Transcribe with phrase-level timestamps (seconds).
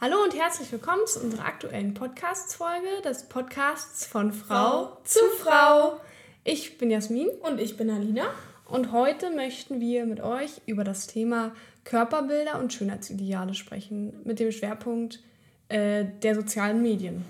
[0.00, 6.00] Hallo und herzlich willkommen zu unserer aktuellen Podcast-Folge des Podcasts von Frau, Frau zu Frau.
[6.44, 7.26] Ich bin Jasmin.
[7.42, 8.26] Und ich bin Alina.
[8.64, 11.50] Und heute möchten wir mit euch über das Thema
[11.82, 15.20] Körperbilder und Schönheitsideale sprechen, mit dem Schwerpunkt
[15.68, 17.24] äh, der sozialen Medien.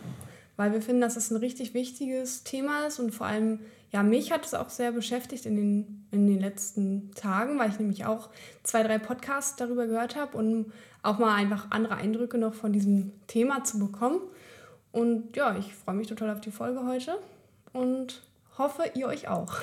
[0.58, 3.60] Weil wir finden, dass es das ein richtig wichtiges Thema ist und vor allem,
[3.92, 7.78] ja, mich hat es auch sehr beschäftigt in den, in den letzten Tagen, weil ich
[7.78, 8.28] nämlich auch
[8.62, 10.70] zwei, drei Podcasts darüber gehört habe und
[11.02, 14.20] auch mal einfach andere Eindrücke noch von diesem Thema zu bekommen.
[14.92, 17.18] Und ja, ich freue mich total auf die Folge heute
[17.72, 18.22] und
[18.56, 19.54] hoffe, ihr euch auch.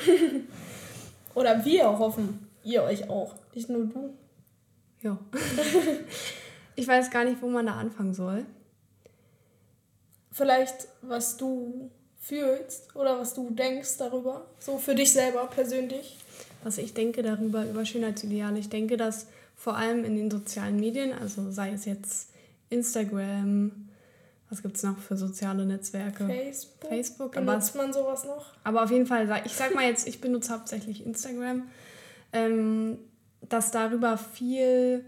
[1.35, 3.35] Oder wir hoffen, ihr euch auch.
[3.53, 4.13] Nicht nur du.
[5.01, 5.17] Ja.
[6.75, 8.45] ich weiß gar nicht, wo man da anfangen soll.
[10.31, 14.47] Vielleicht, was du fühlst oder was du denkst darüber.
[14.59, 16.17] So für dich selber persönlich.
[16.63, 18.57] Was ich denke darüber, über Schönheitsideale.
[18.57, 22.29] Ich denke, dass vor allem in den sozialen Medien, also sei es jetzt
[22.69, 23.71] Instagram,
[24.49, 26.25] was gibt es noch für soziale Netzwerke?
[26.25, 26.89] Facebook.
[26.89, 27.31] Facebook.
[27.31, 28.53] Benutzt aber, man sowas noch?
[28.63, 31.63] Aber auf jeden Fall, ich sag mal jetzt, ich benutze hauptsächlich Instagram,
[32.31, 32.97] ähm,
[33.49, 35.03] dass darüber viel,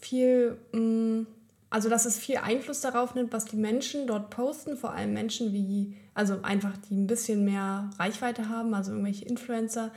[0.00, 1.26] viel, mh, mm,
[1.70, 5.52] also dass es viel Einfluss darauf nimmt, was die Menschen dort posten, vor allem Menschen
[5.52, 9.90] wie, also einfach die ein bisschen mehr Reichweite haben, also irgendwelche Influencer,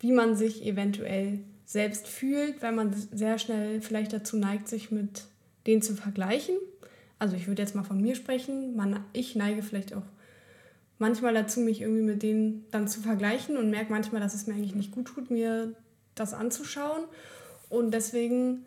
[0.00, 5.24] wie man sich eventuell selbst fühlt, weil man sehr schnell vielleicht dazu neigt, sich mit
[5.66, 6.56] denen zu vergleichen.
[7.18, 8.76] Also ich würde jetzt mal von mir sprechen.
[8.76, 10.02] Man, ich neige vielleicht auch
[10.98, 14.54] manchmal dazu, mich irgendwie mit denen dann zu vergleichen und merke manchmal, dass es mir
[14.54, 15.74] eigentlich nicht gut tut, mir
[16.14, 17.04] das anzuschauen.
[17.68, 18.64] Und deswegen,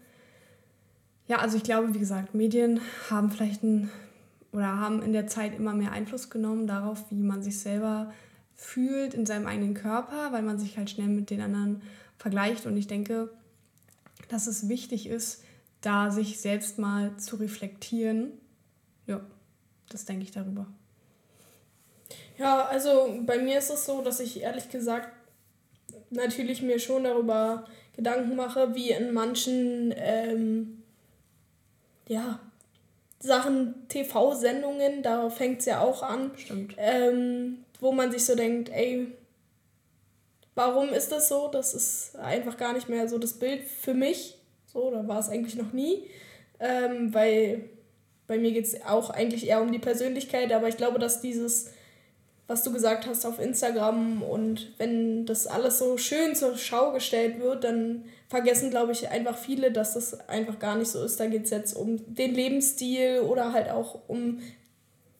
[1.27, 3.89] ja, also ich glaube, wie gesagt, Medien haben vielleicht ein
[4.51, 8.11] oder haben in der Zeit immer mehr Einfluss genommen darauf, wie man sich selber
[8.55, 11.81] fühlt in seinem eigenen Körper, weil man sich halt schnell mit den anderen
[12.17, 12.65] vergleicht.
[12.65, 13.29] Und ich denke,
[14.29, 15.43] dass es wichtig ist,
[15.81, 18.31] da sich selbst mal zu reflektieren.
[19.05, 19.21] Ja,
[19.89, 20.67] das denke ich darüber.
[22.37, 25.09] Ja, also bei mir ist es so, dass ich ehrlich gesagt
[26.09, 27.65] natürlich mir schon darüber
[27.95, 30.83] Gedanken mache, wie in manchen ähm,
[32.07, 32.39] ja,
[33.19, 36.31] Sachen, TV-Sendungen, da fängt es ja auch an.
[36.77, 39.07] Ähm, wo man sich so denkt, ey,
[40.57, 41.49] Warum ist das so?
[41.49, 44.39] Das ist einfach gar nicht mehr so das Bild für mich.
[44.65, 46.07] So, da war es eigentlich noch nie.
[46.59, 47.69] Ähm, weil
[48.25, 51.69] bei mir geht es auch eigentlich eher um die Persönlichkeit, aber ich glaube, dass dieses,
[52.47, 57.39] was du gesagt hast auf Instagram und wenn das alles so schön zur Schau gestellt
[57.39, 61.19] wird, dann vergessen, glaube ich, einfach viele, dass das einfach gar nicht so ist.
[61.19, 64.39] Da geht es jetzt um den Lebensstil oder halt auch um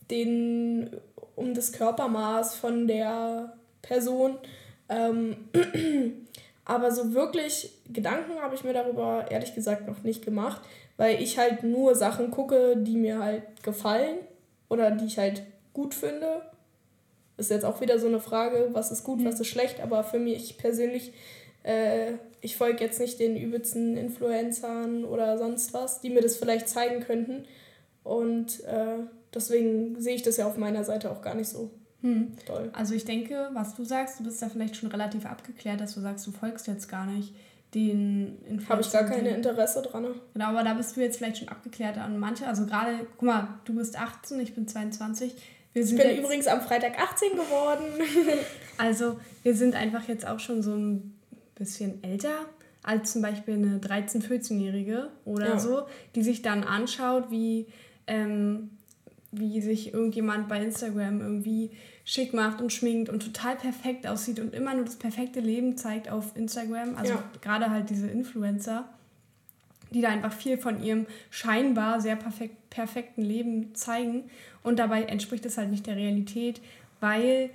[0.10, 0.90] den,
[1.36, 4.40] um das Körpermaß von der Person.
[4.90, 5.38] Ähm,
[6.66, 10.62] aber so wirklich Gedanken habe ich mir darüber ehrlich gesagt noch nicht gemacht,
[10.98, 14.18] weil ich halt nur Sachen gucke, die mir halt gefallen
[14.70, 15.44] oder die ich halt
[15.74, 16.42] gut finde.
[17.38, 20.18] Ist jetzt auch wieder so eine Frage, was ist gut, was ist schlecht, aber für
[20.18, 21.14] mich persönlich,
[21.64, 26.68] äh, ich folge jetzt nicht den übelsten Influencern oder sonst was, die mir das vielleicht
[26.68, 27.46] zeigen könnten.
[28.04, 31.70] Und äh, deswegen sehe ich das ja auf meiner Seite auch gar nicht so.
[32.02, 32.32] Hm.
[32.46, 32.70] Toll.
[32.74, 36.02] Also ich denke, was du sagst, du bist da vielleicht schon relativ abgeklärt, dass du
[36.02, 37.34] sagst, du folgst jetzt gar nicht
[37.74, 38.70] den Influencer.
[38.70, 40.06] Habe ich gar kein Interesse dran.
[40.34, 42.48] Genau, aber da bist du jetzt vielleicht schon abgeklärt an manche.
[42.48, 45.36] Also gerade, guck mal, du bist 18, ich bin 22.
[45.74, 47.84] Wir ich bin übrigens am Freitag 18 geworden.
[48.78, 51.20] also wir sind einfach jetzt auch schon so ein
[51.56, 52.46] bisschen älter
[52.84, 55.60] als zum Beispiel eine 13-, 14-Jährige oder ja.
[55.60, 57.68] so, die sich dann anschaut, wie
[58.08, 58.77] ähm,
[59.32, 61.72] wie sich irgendjemand bei Instagram irgendwie
[62.06, 66.10] schick macht und schminkt und total perfekt aussieht und immer nur das perfekte Leben zeigt
[66.10, 66.96] auf Instagram.
[66.96, 67.24] Also ja.
[67.42, 68.88] gerade halt diese Influencer,
[69.92, 74.24] die da einfach viel von ihrem scheinbar sehr perfekt, perfekten Leben zeigen.
[74.64, 76.62] Und dabei entspricht es halt nicht der Realität,
[77.00, 77.50] weil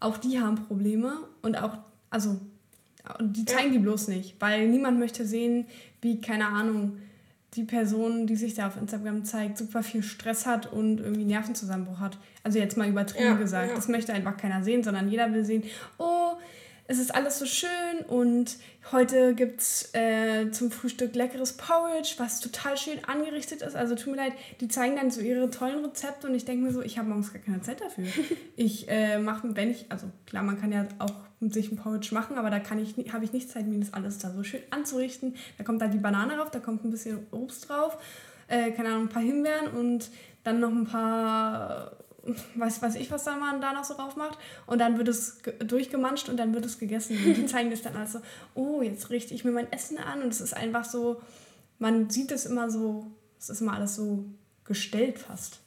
[0.00, 1.12] auch die haben Probleme
[1.42, 1.76] und auch,
[2.10, 2.40] also,
[3.20, 3.72] die zeigen ja.
[3.72, 5.66] die bloß nicht, weil niemand möchte sehen,
[6.00, 6.98] wie, keine Ahnung,
[7.54, 11.98] die Person, die sich da auf Instagram zeigt, super viel Stress hat und irgendwie Nervenzusammenbruch
[11.98, 12.18] hat.
[12.42, 13.70] Also jetzt mal übertrieben ja, gesagt.
[13.70, 13.74] Ja.
[13.74, 15.64] Das möchte einfach keiner sehen, sondern jeder will sehen,
[15.96, 16.32] oh,
[16.90, 18.56] es ist alles so schön und
[18.92, 23.76] heute gibt es äh, zum Frühstück leckeres Porridge, was total schön angerichtet ist.
[23.76, 26.72] Also tut mir leid, die zeigen dann so ihre tollen Rezepte und ich denke mir
[26.72, 28.06] so, ich habe morgens gar keine Zeit dafür.
[28.56, 32.36] ich äh, mache, wenn ich, also klar, man kann ja auch sich ein Porridge machen,
[32.36, 35.36] aber da kann ich, habe ich nicht Zeit, mir das alles da so schön anzurichten.
[35.56, 37.96] Da kommt da die Banane drauf, da kommt ein bisschen Obst drauf,
[38.48, 40.10] äh, keine Ahnung, ein paar Himbeeren und
[40.44, 41.92] dann noch ein paar
[42.56, 44.38] weiß, weiß ich, was da man da noch so drauf macht.
[44.66, 47.16] Und dann wird es durchgemanscht und dann wird es gegessen.
[47.24, 48.20] Und die zeigen das dann alles so,
[48.54, 50.22] oh, jetzt richte ich mir mein Essen an.
[50.22, 51.22] Und es ist einfach so,
[51.78, 53.06] man sieht es immer so
[53.38, 54.24] es ist immer alles so
[54.64, 55.60] gestellt fast.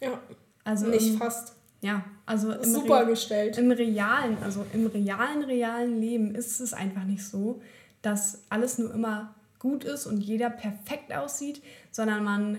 [0.00, 0.20] Ja.
[0.64, 1.54] Also nicht fast.
[1.80, 3.56] Ja, also im super Re gestellt.
[3.56, 7.62] Im realen, also im realen, realen Leben ist es einfach nicht so,
[8.02, 12.58] dass alles nur immer gut ist und jeder perfekt aussieht, sondern man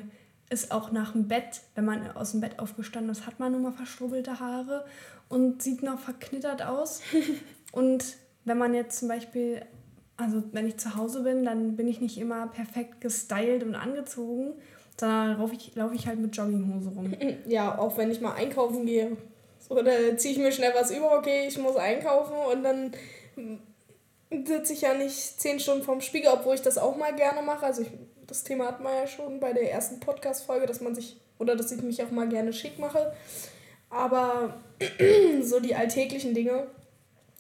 [0.50, 3.62] ist auch nach dem Bett, wenn man aus dem Bett aufgestanden ist, hat man nur
[3.62, 4.86] mal verstrubbelte Haare
[5.28, 7.02] und sieht noch verknittert aus.
[7.72, 9.62] und wenn man jetzt zum Beispiel,
[10.18, 14.54] also wenn ich zu Hause bin, dann bin ich nicht immer perfekt gestylt und angezogen,
[15.00, 17.14] sondern laufe ich, lauf ich halt mit Jogginghose rum.
[17.48, 19.16] Ja, auch wenn ich mal einkaufen gehe.
[19.70, 22.92] Oder ziehe ich mir schnell was über, okay, ich muss einkaufen und dann
[24.46, 27.66] sitze ich ja nicht zehn Stunden vorm Spiegel, obwohl ich das auch mal gerne mache.
[27.66, 27.90] Also ich,
[28.28, 31.72] das Thema hat man ja schon bei der ersten Podcast-Folge, dass man sich, oder dass
[31.72, 33.14] ich mich auch mal gerne schick mache.
[33.90, 34.60] Aber
[35.42, 36.68] so die alltäglichen Dinge,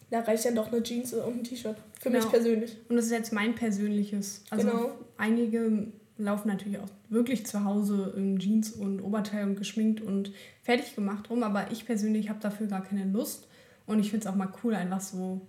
[0.10, 1.76] da reicht dann doch eine Jeans und ein T-Shirt.
[2.00, 2.24] Für genau.
[2.24, 2.78] mich persönlich.
[2.90, 4.44] Und das ist jetzt mein persönliches.
[4.50, 4.92] Also genau.
[5.18, 10.32] einige laufen natürlich auch wirklich zu Hause in Jeans und Oberteil und geschminkt und
[10.64, 13.48] fertig gemacht rum, aber ich persönlich habe dafür gar keine Lust.
[13.88, 15.42] Und ich finde es auch mal cool, einfach so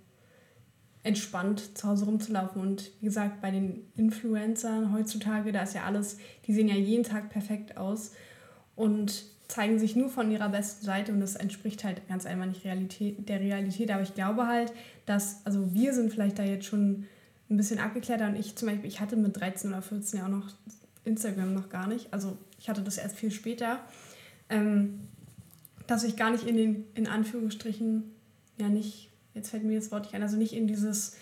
[1.03, 2.61] entspannt zu Hause rumzulaufen.
[2.61, 7.03] Und wie gesagt, bei den Influencern heutzutage, da ist ja alles, die sehen ja jeden
[7.03, 8.13] Tag perfekt aus
[8.75, 12.63] und zeigen sich nur von ihrer besten Seite und das entspricht halt ganz einfach nicht
[12.63, 13.91] Realität, der Realität.
[13.91, 14.71] Aber ich glaube halt,
[15.05, 17.05] dass, also wir sind vielleicht da jetzt schon
[17.51, 20.29] ein bisschen abgeklärter und ich zum Beispiel, ich hatte mit 13 oder 14 ja auch
[20.29, 20.49] noch
[21.03, 22.11] Instagram noch gar nicht.
[22.11, 23.79] Also ich hatte das erst viel später.
[24.49, 25.01] Ähm,
[25.87, 28.11] dass ich gar nicht in den, in Anführungsstrichen,
[28.57, 31.17] ja nicht jetzt fällt mir das Wort nicht ein, also nicht in dieses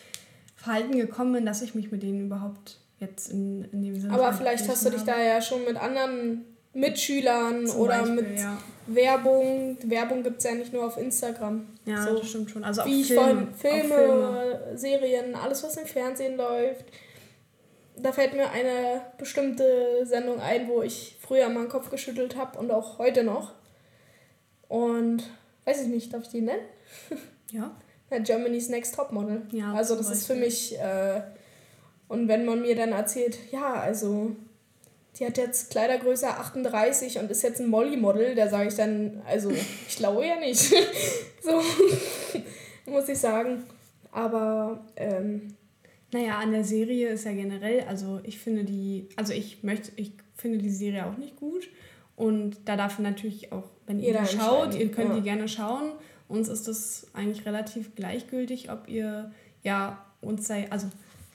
[0.56, 4.14] Verhalten gekommen bin, dass ich mich mit denen überhaupt jetzt in, in dem Sinne.
[4.14, 6.42] Aber vielleicht hast du dich da ja schon mit anderen
[6.74, 8.58] Mitschülern Zum oder Beispiel, mit ja.
[8.88, 9.78] Werbung.
[9.84, 11.66] Werbung gibt es ja nicht nur auf Instagram.
[11.86, 12.64] Ja, so, das stimmt schon.
[12.64, 16.86] Also wie Film, Filme, Filme, Serien, alles was im Fernsehen läuft.
[17.98, 22.58] Da fällt mir eine bestimmte Sendung ein, wo ich früher mal den Kopf geschüttelt habe
[22.58, 23.54] und auch heute noch.
[24.70, 25.24] Und
[25.66, 26.62] weiß ich nicht, darf ich die nennen?
[27.52, 27.72] Ja.
[28.20, 29.42] Germany's Next Topmodel.
[29.52, 31.22] Ja, also das ist für mich, äh,
[32.08, 34.36] und wenn man mir dann erzählt, ja, also
[35.20, 39.52] die hat jetzt Kleidergröße 38 und ist jetzt ein Molly-Model, da sage ich dann, also
[39.52, 40.60] ich glaube ja nicht.
[41.42, 41.62] so,
[42.90, 43.64] muss ich sagen.
[44.12, 45.56] Aber, ähm,
[46.12, 50.14] naja, an der Serie ist ja generell, also ich finde die, also ich möchte, ich
[50.36, 51.70] finde die Serie auch nicht gut.
[52.16, 55.16] Und da darf natürlich auch, wenn ihr die schaut, ihr könnt ja.
[55.16, 55.92] die gerne schauen.
[56.28, 59.32] Uns ist das eigentlich relativ gleichgültig, ob ihr
[59.64, 60.88] ja uns sei, also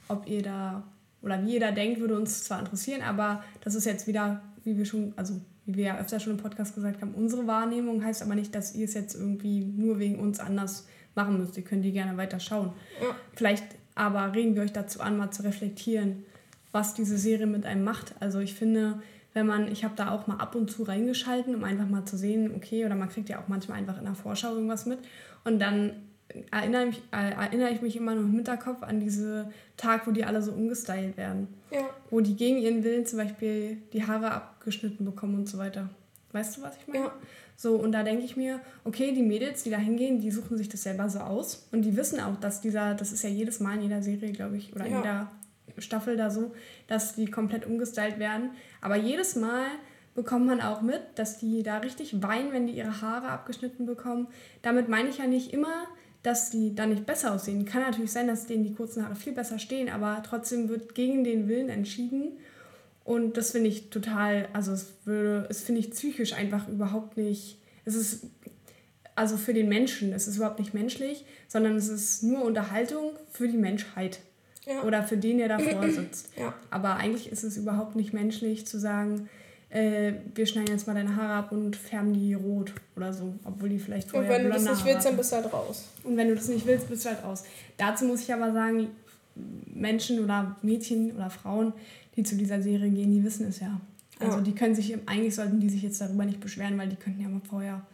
[0.09, 0.85] ob ihr da
[1.25, 4.85] oder wie da denkt, würde uns zwar interessieren, aber das ist jetzt wieder, wie wir
[4.85, 8.35] schon, also wie wir ja öfter schon im Podcast gesagt haben, unsere Wahrnehmung heißt aber
[8.35, 11.56] nicht, dass ihr es jetzt irgendwie nur wegen uns anders machen müsst.
[11.56, 12.73] Ihr könnt die gerne weiter schauen.
[13.00, 13.15] Ja.
[13.35, 16.25] Vielleicht aber regen wir euch dazu an, mal zu reflektieren,
[16.73, 18.15] was diese Serie mit einem macht.
[18.20, 19.00] Also ich finde,
[19.32, 22.17] wenn man, ich habe da auch mal ab und zu reingeschalten, um einfach mal zu
[22.17, 24.99] sehen, okay, oder man kriegt ja auch manchmal einfach in der Vorschau irgendwas mit.
[25.44, 25.93] Und dann
[26.50, 30.25] erinnere, mich, äh, erinnere ich mich immer noch im Hinterkopf an diese Tag, wo die
[30.25, 31.49] alle so umgestylt werden.
[31.71, 31.88] Ja.
[32.11, 35.91] Wo die gegen ihren Willen zum Beispiel die Haare abgeschnitten bekommen und so weiter.
[36.32, 37.06] Weißt du, was ich meine?
[37.06, 37.12] Ja.
[37.56, 40.69] So, und da denke ich mir, okay, die Mädels, die da hingehen, die suchen sich
[40.69, 41.69] das selber so aus.
[41.71, 44.56] Und die wissen auch, dass dieser, das ist ja jedes Mal in jeder Serie, glaube
[44.56, 44.91] ich, oder ja.
[44.91, 45.31] in jeder
[45.79, 46.53] Staffel da so,
[46.88, 48.50] dass die komplett umgestylt werden.
[48.81, 49.67] Aber jedes Mal
[50.15, 54.29] bekommt man auch mit, dass die da richtig weinen, wenn die ihre Haare abgeschnitten bekommen.
[54.63, 55.87] Damit meine ich ja nicht immer,
[56.25, 57.67] dass die da nicht besser aussehen.
[57.67, 61.23] Kann natürlich sein, dass denen die kurzen Haare viel besser stehen, aber trotzdem wird gegen
[61.23, 62.33] den Willen entschieden.
[63.05, 67.59] Und das finde ich total, also es würde, es finde ich psychisch einfach überhaupt nicht,
[67.85, 68.25] es ist,
[69.15, 73.47] also für den Menschen, es ist überhaupt nicht menschlich, sondern es ist nur Unterhaltung für
[73.47, 74.21] die Menschheit.
[74.65, 74.83] Ja.
[74.83, 76.31] Oder für den, der davor sitzt.
[76.39, 76.55] Ja.
[76.71, 79.29] Aber eigentlich ist es überhaupt nicht menschlich zu sagen,
[79.75, 83.71] äh, wir schneiden jetzt mal deine Haare ab und färben die rot oder so, obwohl
[83.71, 85.89] die vielleicht vorher Und wenn du das nicht willst, dann bist du halt raus.
[86.05, 87.43] Und wenn du das nicht willst, bist du halt raus.
[87.77, 88.87] Dazu muss ich aber sagen,
[89.67, 91.73] Menschen oder Mädchen oder Frauen,
[92.15, 93.81] die zu dieser Serie gehen, die wissen es ja.
[94.21, 94.45] Also ja.
[94.45, 97.29] die können sich, eigentlich sollten die sich jetzt darüber nicht beschweren, weil die könnten ja
[97.29, 97.85] mal vorher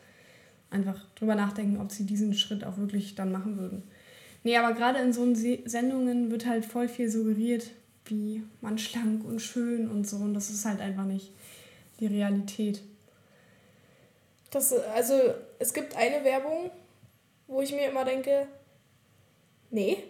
[0.69, 3.85] einfach drüber nachdenken, ob sie diesen Schritt auch wirklich dann machen würden.
[4.45, 5.27] Nee, aber gerade in so
[5.65, 7.71] Sendungen wird halt voll viel suggeriert,
[8.05, 10.17] wie man schlank und schön und so.
[10.17, 11.33] Und das ist halt einfach nicht
[12.01, 12.83] die Realität.
[14.51, 15.15] Das, also,
[15.59, 16.71] es gibt eine Werbung,
[17.47, 18.47] wo ich mir immer denke,
[19.71, 20.03] nee,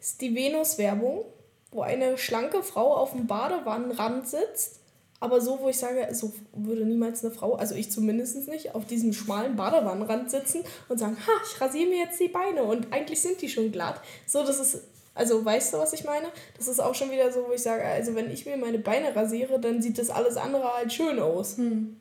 [0.00, 1.24] ist die Venus-Werbung,
[1.70, 4.82] wo eine schlanke Frau auf dem Badewannenrand sitzt
[5.22, 8.86] aber so, wo ich sage, so würde niemals eine Frau, also ich zumindest nicht, auf
[8.86, 13.22] diesem schmalen Badewannenrand sitzen und sagen, ha, ich rasiere mir jetzt die Beine und eigentlich
[13.22, 14.00] sind die schon glatt.
[14.26, 14.80] So, das ist
[15.14, 16.28] Also weißt du, was ich meine?
[16.56, 19.14] Das ist auch schon wieder so, wo ich sage, also wenn ich mir meine Beine
[19.14, 21.58] rasiere, dann sieht das alles andere halt schön aus.
[21.58, 21.96] Hm.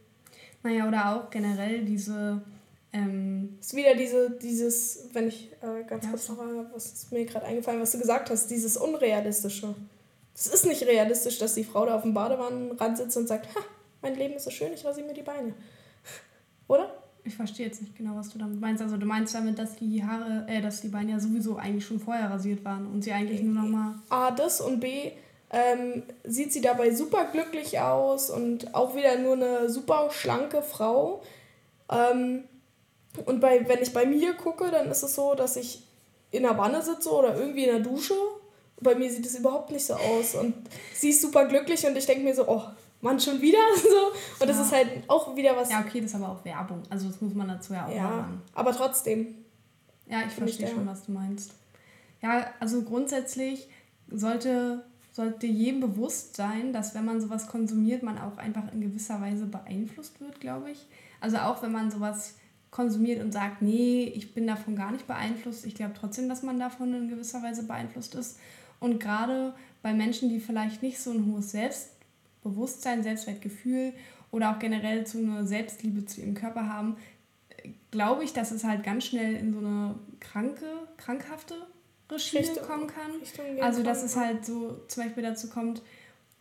[0.64, 2.42] Naja, oder auch generell diese.
[2.94, 6.10] Ähm, ist wieder diese, dieses, wenn ich äh, ganz ja.
[6.10, 9.76] kurz noch mal, was ist mir gerade eingefallen, was du gesagt hast, dieses Unrealistische.
[10.36, 13.62] Es ist nicht realistisch, dass die Frau da auf dem Badewannenrand sitzt und sagt, ha,
[14.02, 15.54] mein Leben ist so schön, ich rasiere mir die Beine.
[16.68, 17.01] Oder?
[17.24, 18.82] Ich verstehe jetzt nicht genau, was du damit meinst.
[18.82, 22.00] Also du meinst damit, dass die Haare, äh, dass die Beine ja sowieso eigentlich schon
[22.00, 23.96] vorher rasiert waren und sie eigentlich nur noch mal.
[24.10, 25.12] A, das und B,
[25.52, 31.22] ähm, sieht sie dabei super glücklich aus und auch wieder nur eine super schlanke Frau.
[31.92, 32.46] Ähm,
[33.26, 35.84] und bei, wenn ich bei mir gucke, dann ist es so, dass ich
[36.32, 38.16] in der Wanne sitze oder irgendwie in der Dusche.
[38.80, 40.36] Bei mir sieht es überhaupt nicht so aus.
[40.36, 40.56] Und
[40.96, 42.64] sie ist super glücklich und ich denke mir so, oh,
[43.02, 43.58] Mann, schon wieder?
[43.76, 44.40] so.
[44.40, 44.64] Und das ja.
[44.64, 45.70] ist halt auch wieder was.
[45.70, 46.84] Ja, okay, das ist aber auch Werbung.
[46.90, 48.42] Also das muss man dazu ja auch ja, sagen.
[48.54, 49.36] Aber trotzdem.
[50.08, 51.54] Ja, ich verstehe schon, was du meinst.
[52.22, 53.70] Ja, also grundsätzlich
[54.10, 59.22] sollte, sollte jedem bewusst sein, dass wenn man sowas konsumiert, man auch einfach in gewisser
[59.22, 60.86] Weise beeinflusst wird, glaube ich.
[61.22, 62.36] Also auch wenn man sowas
[62.72, 66.60] konsumiert und sagt, nee, ich bin davon gar nicht beeinflusst, ich glaube trotzdem, dass man
[66.60, 68.38] davon in gewisser Weise beeinflusst ist.
[68.80, 71.90] Und gerade bei Menschen, die vielleicht nicht so ein hohes Selbst
[72.44, 73.94] Bewusstsein, Selbstwertgefühl
[74.32, 76.98] oder auch generell zu einer Selbstliebe zu ihrem Körper haben,
[77.92, 80.66] glaube ich, dass es halt ganz schnell in so eine kranke,
[80.98, 81.56] krankhafte
[82.18, 83.12] Schiene kommen kann.
[83.62, 85.82] Also dass es halt so zum Beispiel dazu kommt,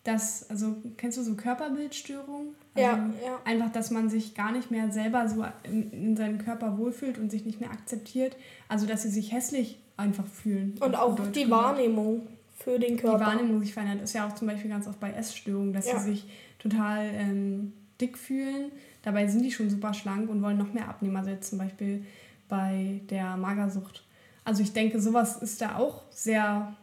[0.05, 2.55] dass, also kennst du so Körperbildstörungen?
[2.75, 3.41] Also ja, ja.
[3.45, 7.31] Einfach, dass man sich gar nicht mehr selber so in, in seinem Körper wohlfühlt und
[7.31, 8.37] sich nicht mehr akzeptiert.
[8.69, 10.79] Also dass sie sich hässlich einfach fühlen.
[10.81, 12.27] Und auch die Wahrnehmung
[12.63, 13.19] für den Körper.
[13.19, 14.03] Die Wahrnehmung sich verändert.
[14.03, 15.99] Ist ja auch zum Beispiel ganz oft bei Essstörungen, dass ja.
[15.99, 16.27] sie sich
[16.59, 18.71] total ähm, dick fühlen.
[19.03, 21.17] Dabei sind die schon super schlank und wollen noch mehr abnehmen.
[21.17, 22.05] Also jetzt zum Beispiel
[22.49, 24.05] bei der Magersucht.
[24.45, 26.77] Also ich denke, sowas ist da auch sehr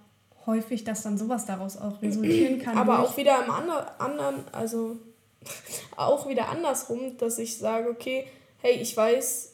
[0.46, 2.78] häufig, dass dann sowas daraus auch resultieren kann.
[2.78, 4.98] Aber auch wieder im ander, anderen, also
[5.96, 8.26] auch wieder andersrum, dass ich sage, okay,
[8.60, 9.54] hey, ich weiß,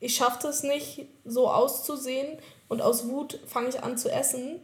[0.00, 4.60] ich schaffe es nicht, so auszusehen und aus Wut fange ich an zu essen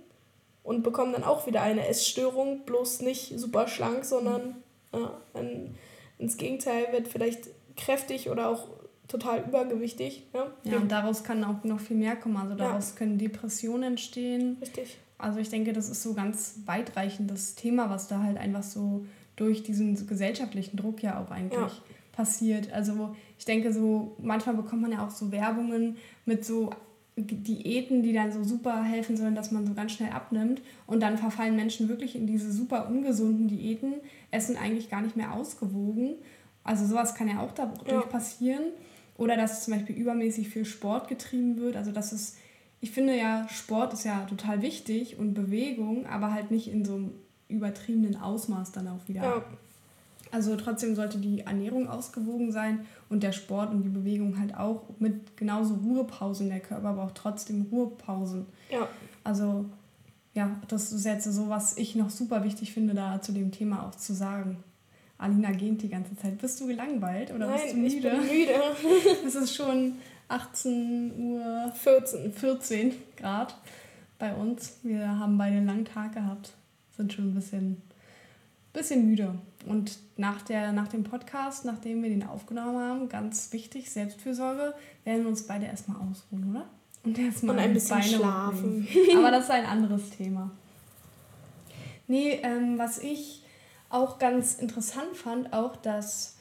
[0.66, 4.56] und bekommen dann auch wieder eine Essstörung, bloß nicht super schlank, sondern
[4.92, 5.76] ja, ein,
[6.18, 8.66] ins Gegenteil wird vielleicht kräftig oder auch
[9.06, 10.24] total übergewichtig.
[10.34, 12.36] Ja, ja und daraus kann auch noch viel mehr kommen.
[12.36, 12.98] Also daraus ja.
[12.98, 14.56] können Depressionen entstehen.
[14.60, 14.98] Richtig.
[15.18, 19.06] Also ich denke, das ist so ganz weitreichendes Thema, was da halt einfach so
[19.36, 21.82] durch diesen gesellschaftlichen Druck ja auch eigentlich ja.
[22.12, 22.72] passiert.
[22.72, 26.70] Also ich denke so, manchmal bekommt man ja auch so Werbungen mit so
[27.16, 30.60] Diäten, die dann so super helfen sollen, dass man so ganz schnell abnimmt.
[30.86, 33.94] Und dann verfallen Menschen wirklich in diese super ungesunden Diäten,
[34.30, 36.16] essen eigentlich gar nicht mehr ausgewogen.
[36.62, 38.00] Also sowas kann ja auch dadurch ja.
[38.02, 38.64] passieren.
[39.16, 41.76] Oder dass zum Beispiel übermäßig viel Sport getrieben wird.
[41.76, 42.36] Also das ist,
[42.80, 46.96] ich finde ja, Sport ist ja total wichtig und Bewegung, aber halt nicht in so
[46.96, 47.12] einem
[47.48, 49.22] übertriebenen Ausmaß dann auch wieder.
[49.22, 49.44] Ja.
[50.36, 54.82] Also trotzdem sollte die Ernährung ausgewogen sein und der Sport und die Bewegung halt auch
[54.98, 56.50] mit genauso Ruhepausen.
[56.50, 58.44] Der Körper braucht trotzdem Ruhepausen.
[58.70, 58.86] Ja.
[59.24, 59.64] Also
[60.34, 63.86] ja, das ist jetzt so, was ich noch super wichtig finde, da zu dem Thema
[63.86, 64.62] auch zu sagen.
[65.16, 66.36] Alina gähnt die ganze Zeit.
[66.36, 67.94] Bist du gelangweilt oder Nein, bist du müde?
[67.96, 68.52] Ich bin müde.
[69.26, 69.94] es ist schon
[70.28, 72.30] 18 Uhr 14.
[72.30, 73.56] 14 Grad
[74.18, 74.80] bei uns.
[74.82, 76.52] Wir haben beide einen langen Tag gehabt.
[76.94, 77.80] Sind schon ein bisschen,
[78.74, 79.34] bisschen müde.
[79.66, 85.22] Und nach, der, nach dem Podcast, nachdem wir den aufgenommen haben, ganz wichtig, Selbstfürsorge, werden
[85.22, 86.66] wir uns beide erstmal ausruhen, oder?
[87.04, 88.88] Und erstmal ein bisschen Beine schlafen.
[89.16, 90.50] Aber das ist ein anderes Thema.
[92.08, 93.42] Nee, ähm, was ich
[93.90, 96.36] auch ganz interessant fand, auch dass,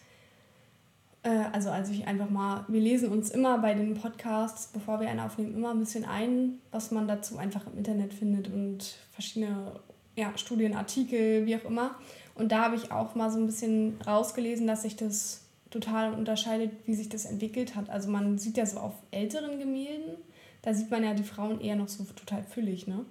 [1.24, 5.10] äh, also als ich einfach mal, wir lesen uns immer bei den Podcasts, bevor wir
[5.10, 9.80] einen aufnehmen, immer ein bisschen ein, was man dazu einfach im Internet findet und verschiedene
[10.16, 11.96] ja, Studienartikel, wie auch immer.
[12.36, 16.72] Und da habe ich auch mal so ein bisschen rausgelesen, dass sich das total unterscheidet,
[16.86, 17.90] wie sich das entwickelt hat.
[17.90, 20.18] Also man sieht ja so auf älteren Gemälden,
[20.62, 23.06] da sieht man ja die Frauen eher noch so total füllig, ne?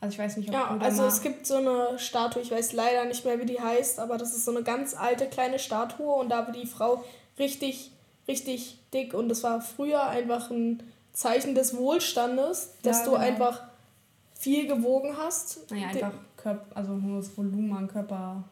[0.00, 3.04] Also ich weiß nicht, ob Ja, also es gibt so eine Statue, ich weiß leider
[3.04, 6.28] nicht mehr, wie die heißt, aber das ist so eine ganz alte kleine Statue und
[6.28, 7.02] da war die Frau
[7.38, 7.90] richtig,
[8.28, 13.22] richtig dick und das war früher einfach ein Zeichen des Wohlstandes, dass ja, du genau.
[13.22, 13.62] einfach
[14.34, 15.68] viel gewogen hast.
[15.70, 18.44] Naja, einfach Körper, also hohes Volumen an Körper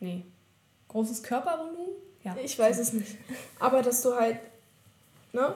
[0.00, 0.24] Nee.
[0.88, 1.88] Großes Körpervolumen?
[2.24, 2.36] Ja.
[2.42, 3.16] Ich weiß es nicht.
[3.58, 4.38] Aber dass du halt
[5.32, 5.54] ne,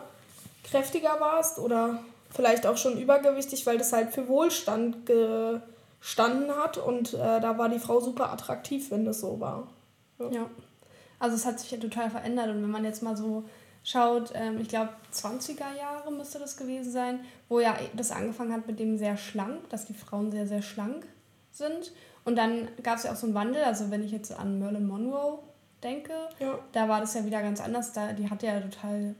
[0.64, 7.14] kräftiger warst oder vielleicht auch schon übergewichtig, weil das halt für Wohlstand gestanden hat und
[7.14, 9.66] äh, da war die Frau super attraktiv, wenn das so war.
[10.18, 10.30] Ja.
[10.30, 10.50] ja.
[11.18, 13.44] Also es hat sich ja total verändert und wenn man jetzt mal so
[13.82, 18.66] schaut, ähm, ich glaube 20er Jahre müsste das gewesen sein, wo ja das angefangen hat
[18.66, 21.06] mit dem sehr schlank, dass die Frauen sehr, sehr schlank
[21.50, 21.92] sind.
[22.24, 24.86] Und dann gab es ja auch so einen Wandel, also wenn ich jetzt an Merlin
[24.86, 25.38] Monroe
[25.82, 26.58] denke, ja.
[26.72, 27.92] da war das ja wieder ganz anders.
[27.92, 29.14] Da, die hatte ja total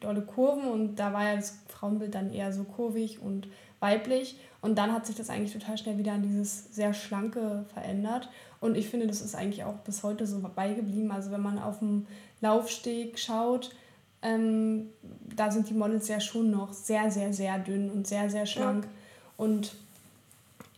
[0.00, 3.48] dolle Kurven und da war ja das Frauenbild dann eher so kurvig und
[3.80, 4.38] weiblich.
[4.62, 8.28] Und dann hat sich das eigentlich total schnell wieder an dieses sehr schlanke verändert.
[8.60, 11.10] Und ich finde, das ist eigentlich auch bis heute so beigeblieben.
[11.12, 12.06] Also wenn man auf dem
[12.40, 13.74] Laufsteg schaut,
[14.22, 14.88] ähm,
[15.36, 18.84] da sind die Models ja schon noch sehr, sehr, sehr dünn und sehr, sehr schlank.
[18.84, 18.90] Ja.
[19.36, 19.76] Und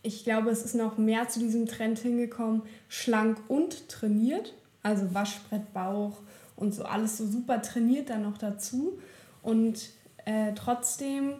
[0.01, 4.53] ich glaube, es ist noch mehr zu diesem Trend hingekommen, schlank und trainiert.
[4.81, 6.17] Also Waschbrettbauch
[6.55, 8.99] und so alles so super trainiert dann noch dazu.
[9.43, 9.89] Und
[10.25, 11.33] äh, trotzdem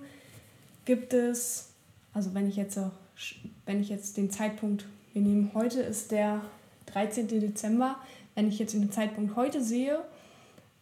[0.83, 1.69] gibt es,
[2.13, 2.77] also wenn ich jetzt
[3.65, 6.41] wenn ich jetzt den Zeitpunkt, wir nehmen heute ist der
[6.87, 7.27] 13.
[7.27, 7.97] Dezember,
[8.35, 9.99] wenn ich jetzt den Zeitpunkt heute sehe,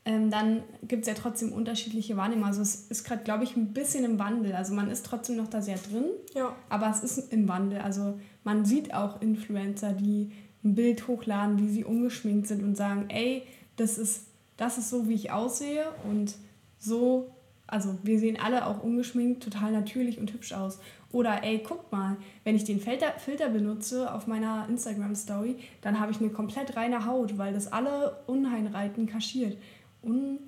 [0.07, 2.47] ähm, dann gibt es ja trotzdem unterschiedliche Wahrnehmungen.
[2.47, 4.53] Also es ist gerade, glaube ich, ein bisschen im Wandel.
[4.53, 6.55] Also man ist trotzdem noch da sehr drin, ja.
[6.69, 7.79] aber es ist im Wandel.
[7.79, 10.31] Also man sieht auch Influencer, die
[10.63, 13.43] ein Bild hochladen, wie sie ungeschminkt sind und sagen, ey,
[13.75, 16.35] das ist, das ist so, wie ich aussehe und
[16.79, 17.29] so,
[17.67, 20.79] also wir sehen alle auch ungeschminkt, total natürlich und hübsch aus.
[21.11, 26.11] Oder ey, guck mal, wenn ich den Filter, Filter benutze auf meiner Instagram-Story, dann habe
[26.11, 29.57] ich eine komplett reine Haut, weil das alle Unreinheiten kaschiert.
[30.03, 30.39] Un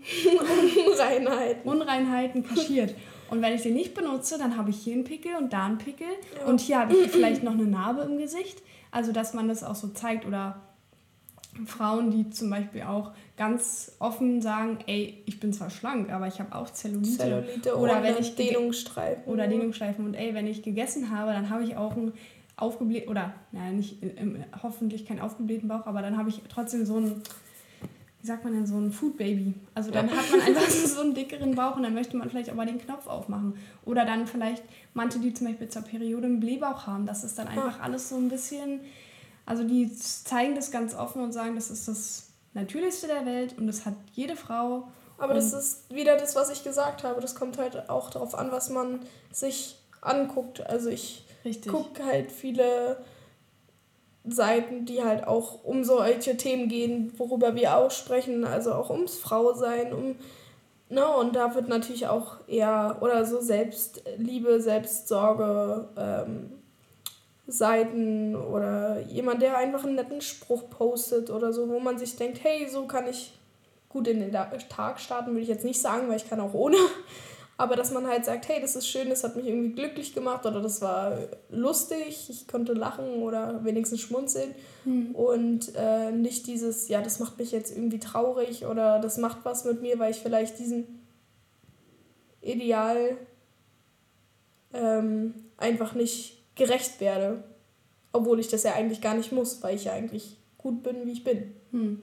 [0.88, 1.70] Unreinheiten.
[1.70, 2.96] Unreinheiten kaschiert.
[3.30, 5.78] Und wenn ich den nicht benutze, dann habe ich hier einen Pickel und da einen
[5.78, 6.08] Pickel.
[6.38, 6.46] Ja.
[6.46, 8.62] Und hier habe ich vielleicht noch eine Narbe im Gesicht.
[8.92, 10.26] Also, dass man das auch so zeigt.
[10.26, 10.62] Oder
[11.66, 16.40] Frauen, die zum Beispiel auch ganz offen sagen, ey, ich bin zwar schlank, aber ich
[16.40, 17.18] habe auch Zellulite.
[17.18, 19.24] Zellulite oder wenn ich Dehnungsstreifen.
[19.26, 20.06] Oder Dehnungsstreifen.
[20.06, 22.14] Und ey, wenn ich gegessen habe, dann habe ich auch einen
[22.56, 23.98] aufgeblähten, oder naja, nicht,
[24.62, 27.24] hoffentlich keinen aufgeblähten Bauch, aber dann habe ich trotzdem so einen
[28.22, 29.54] wie sagt man denn, so ein Food Baby.
[29.74, 30.16] Also dann ja.
[30.16, 32.80] hat man einfach so einen dickeren Bauch und dann möchte man vielleicht auch mal den
[32.80, 33.56] Knopf aufmachen.
[33.86, 37.06] Oder dann vielleicht manche, die zum Beispiel zur Periode einen Blähbauch haben.
[37.06, 37.84] Das ist dann einfach ja.
[37.84, 38.82] alles so ein bisschen,
[39.46, 43.68] also die zeigen das ganz offen und sagen, das ist das Natürlichste der Welt und
[43.68, 44.90] das hat jede Frau.
[45.18, 47.22] Aber das ist wieder das, was ich gesagt habe.
[47.22, 50.66] Das kommt halt auch darauf an, was man sich anguckt.
[50.66, 51.26] Also ich
[51.70, 52.98] gucke halt viele
[54.32, 59.18] Seiten, die halt auch um solche Themen gehen, worüber wir auch sprechen, also auch ums
[59.18, 60.16] Frausein, um
[60.90, 66.52] ne, und da wird natürlich auch eher oder so Selbstliebe, Selbstsorge ähm,
[67.48, 72.40] Seiten oder jemand, der einfach einen netten Spruch postet oder so, wo man sich denkt,
[72.44, 73.34] hey, so kann ich
[73.88, 76.78] gut in den Tag starten, würde ich jetzt nicht sagen, weil ich kann auch ohne.
[77.60, 80.46] Aber dass man halt sagt, hey, das ist schön, das hat mich irgendwie glücklich gemacht
[80.46, 81.18] oder das war
[81.50, 84.56] lustig, ich konnte lachen oder wenigstens schmunzeln.
[84.86, 85.14] Mhm.
[85.14, 89.66] Und äh, nicht dieses, ja, das macht mich jetzt irgendwie traurig oder das macht was
[89.66, 90.86] mit mir, weil ich vielleicht diesem
[92.42, 93.18] Ideal
[94.72, 97.44] ähm, einfach nicht gerecht werde.
[98.14, 101.12] Obwohl ich das ja eigentlich gar nicht muss, weil ich ja eigentlich gut bin, wie
[101.12, 101.56] ich bin.
[101.72, 102.02] Hm.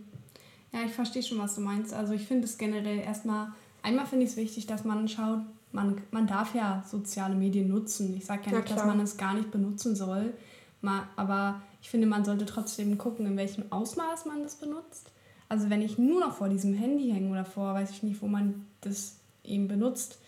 [0.75, 1.95] Ja, ich verstehe schon, was du meinst.
[1.95, 3.55] Also ich finde es generell erstmal
[3.87, 5.41] einmal finde ich es wichtig, dass man schaut,
[5.73, 8.15] man, man darf ja soziale Medien nutzen.
[8.17, 10.35] Ich sage ja, nicht, dass man es gar nicht benutzen soll,
[10.81, 15.11] mal, aber ich finde, man sollte trotzdem gucken, in welchem Ausmaß man das benutzt.
[15.49, 18.27] Also wenn ich nur noch vor diesem Handy hänge oder vor, weiß ich nicht, wo
[18.27, 20.19] man das eben benutzt,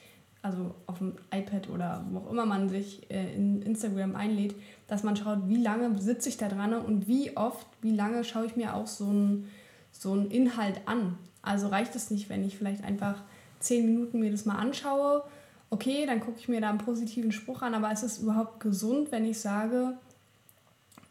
[0.41, 4.55] also auf dem iPad oder wo auch immer man sich äh, in Instagram einlädt,
[4.87, 8.47] dass man schaut, wie lange sitze ich da dran und wie oft, wie lange schaue
[8.47, 9.51] ich mir auch so einen
[9.91, 11.19] so Inhalt an.
[11.43, 13.23] Also reicht es nicht, wenn ich vielleicht einfach
[13.61, 15.25] zehn Minuten mir das mal anschaue,
[15.71, 19.13] okay, dann gucke ich mir da einen positiven Spruch an, aber ist es überhaupt gesund,
[19.13, 19.95] wenn ich sage,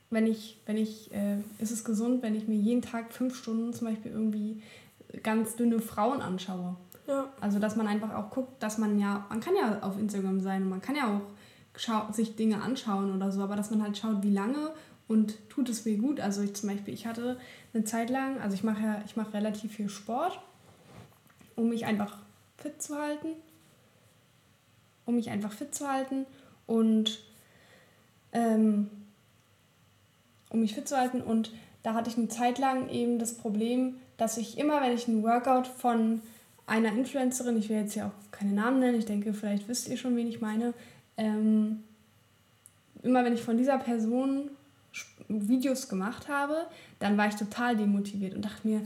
[0.10, 3.74] wenn ich, wenn ich, äh, ist es gesund, wenn ich mir jeden Tag fünf Stunden
[3.74, 4.62] zum Beispiel irgendwie
[5.22, 6.76] ganz dünne Frauen anschaue?
[7.08, 7.32] Ja.
[7.40, 10.64] Also, dass man einfach auch guckt, dass man ja, man kann ja auf Instagram sein
[10.64, 14.24] und man kann ja auch sich Dinge anschauen oder so, aber dass man halt schaut,
[14.24, 14.72] wie lange
[15.08, 16.20] und tut es mir gut.
[16.20, 17.38] Also ich zum Beispiel, ich hatte
[17.74, 20.40] eine Zeit lang, also ich mache ja, ich mache relativ viel Sport,
[21.56, 22.18] um mich einfach
[22.58, 23.30] fit zu halten.
[25.06, 26.26] Um mich einfach fit zu halten
[26.66, 27.20] und
[28.34, 28.90] ähm,
[30.50, 31.22] um mich fit zu halten.
[31.22, 31.52] Und
[31.84, 35.24] da hatte ich eine Zeit lang eben das Problem, dass ich immer, wenn ich einen
[35.24, 36.22] Workout von
[36.66, 39.98] einer Influencerin, ich will jetzt ja auch keine Namen nennen, ich denke, vielleicht wisst ihr
[39.98, 40.74] schon, wen ich meine,
[41.16, 41.84] ähm,
[43.04, 44.50] immer wenn ich von dieser Person
[45.30, 46.68] Videos gemacht habe,
[47.00, 48.82] dann war ich total demotiviert und dachte mir,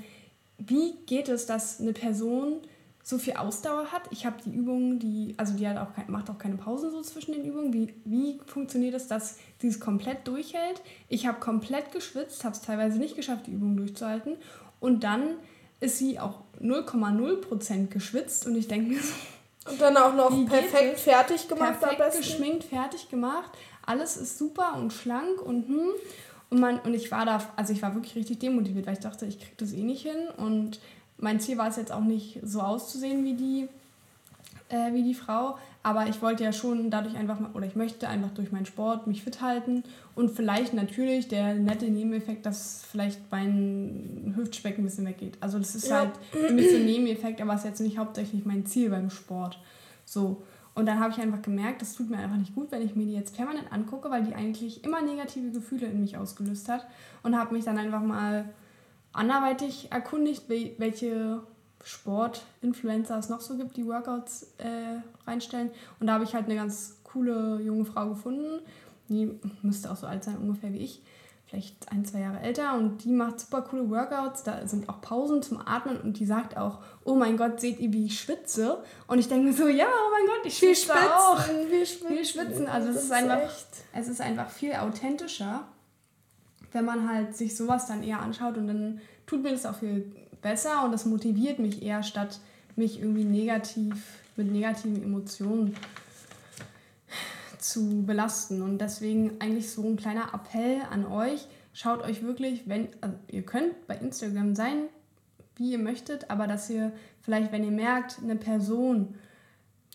[0.58, 2.58] wie geht es, dass eine Person
[3.04, 4.04] so viel Ausdauer hat.
[4.12, 7.02] Ich habe die Übungen, die, also die hat auch kein, macht auch keine Pausen so
[7.02, 7.74] zwischen den Übungen.
[7.74, 10.82] Wie, wie funktioniert es, dass sie es komplett durchhält?
[11.10, 14.38] Ich habe komplett geschwitzt, habe es teilweise nicht geschafft, die Übungen durchzuhalten.
[14.80, 15.36] Und dann
[15.80, 19.14] ist sie auch 0,0% geschwitzt und ich denke mir so.
[19.72, 23.52] Und dann auch noch perfekt fertig gemacht perfekt geschminkt, fertig gemacht.
[23.86, 25.90] Alles ist super und schlank und hm.
[26.52, 29.26] Und, man, und ich war da, also ich war wirklich richtig demotiviert, weil ich dachte,
[29.26, 30.28] ich krieg das eh nicht hin.
[30.36, 30.82] Und
[31.22, 33.70] mein Ziel war es jetzt auch nicht so auszusehen wie die,
[34.70, 35.58] äh, wie die Frau.
[35.84, 39.08] Aber ich wollte ja schon dadurch einfach mal, oder ich möchte einfach durch meinen Sport
[39.08, 45.08] mich fit halten und vielleicht natürlich der nette Nebeneffekt, dass vielleicht mein Hüftspeck ein bisschen
[45.08, 45.38] weggeht.
[45.40, 46.00] Also das ist ja.
[46.00, 46.12] halt
[46.48, 49.58] ein bisschen Nebeneffekt, aber es ist jetzt nicht hauptsächlich mein Ziel beim Sport.
[50.06, 50.44] So.
[50.74, 53.06] Und dann habe ich einfach gemerkt, das tut mir einfach nicht gut, wenn ich mir
[53.06, 56.86] die jetzt permanent angucke, weil die eigentlich immer negative Gefühle in mich ausgelöst hat.
[57.24, 58.46] Und habe mich dann einfach mal
[59.13, 61.41] anderweitig erkundigt, welche
[61.84, 65.71] Sport-Influencer es noch so gibt, die Workouts äh, reinstellen.
[66.00, 68.62] Und da habe ich halt eine ganz coole junge Frau gefunden.
[69.10, 71.02] Die müsste auch so alt sein, ungefähr wie ich.
[71.47, 72.76] Vielleicht ein, zwei Jahre älter.
[72.76, 74.43] Und die macht super coole Workouts.
[74.43, 76.00] Da sind auch Pausen zum Atmen.
[76.00, 78.82] Und die sagt auch, oh mein Gott, seht ihr, wie ich schwitze?
[79.08, 81.47] Und ich denke mir so, ja, oh mein Gott, ich schwitze wir schwitzen, auch.
[81.69, 82.10] Wir schwitzen.
[82.10, 82.67] Wir schwitzen.
[82.67, 83.50] Also es ist, einfach,
[83.93, 85.67] es ist einfach viel authentischer,
[86.72, 88.58] wenn man halt sich sowas dann eher anschaut.
[88.58, 92.40] Und dann tut mir das auch viel besser und das motiviert mich eher, statt
[92.76, 95.76] mich irgendwie negativ mit negativen Emotionen
[97.60, 98.62] zu belasten.
[98.62, 101.48] Und deswegen eigentlich so ein kleiner Appell an euch.
[101.74, 104.84] Schaut euch wirklich, wenn, also ihr könnt bei Instagram sein,
[105.56, 109.16] wie ihr möchtet, aber dass ihr vielleicht, wenn ihr merkt, eine Person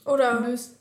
[0.04, 0.76] oder löst.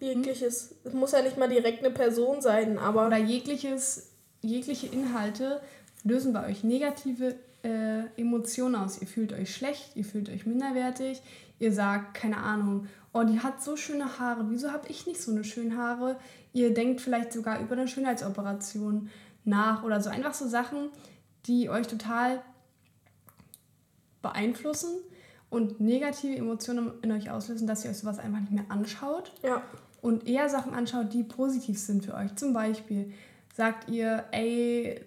[0.00, 3.06] Jegliches, es muss ja nicht mal direkt eine Person sein, aber.
[3.06, 4.09] Oder jegliches,
[4.42, 5.60] jegliche Inhalte
[6.04, 9.00] lösen bei euch negative äh, Emotionen aus.
[9.00, 11.20] Ihr fühlt euch schlecht, ihr fühlt euch minderwertig,
[11.58, 15.30] ihr sagt, keine Ahnung, oh, die hat so schöne Haare, wieso habe ich nicht so
[15.30, 16.16] eine schöne Haare?
[16.52, 19.10] Ihr denkt vielleicht sogar über eine Schönheitsoperation
[19.44, 20.10] nach oder so.
[20.10, 20.88] Einfach so Sachen,
[21.46, 22.42] die euch total
[24.22, 24.90] beeinflussen
[25.48, 29.32] und negative Emotionen in euch auslösen, dass ihr euch sowas einfach nicht mehr anschaut.
[29.42, 29.62] Ja.
[30.00, 32.34] Und eher Sachen anschaut, die positiv sind für euch.
[32.36, 33.12] Zum Beispiel
[33.54, 35.00] sagt ihr, ey,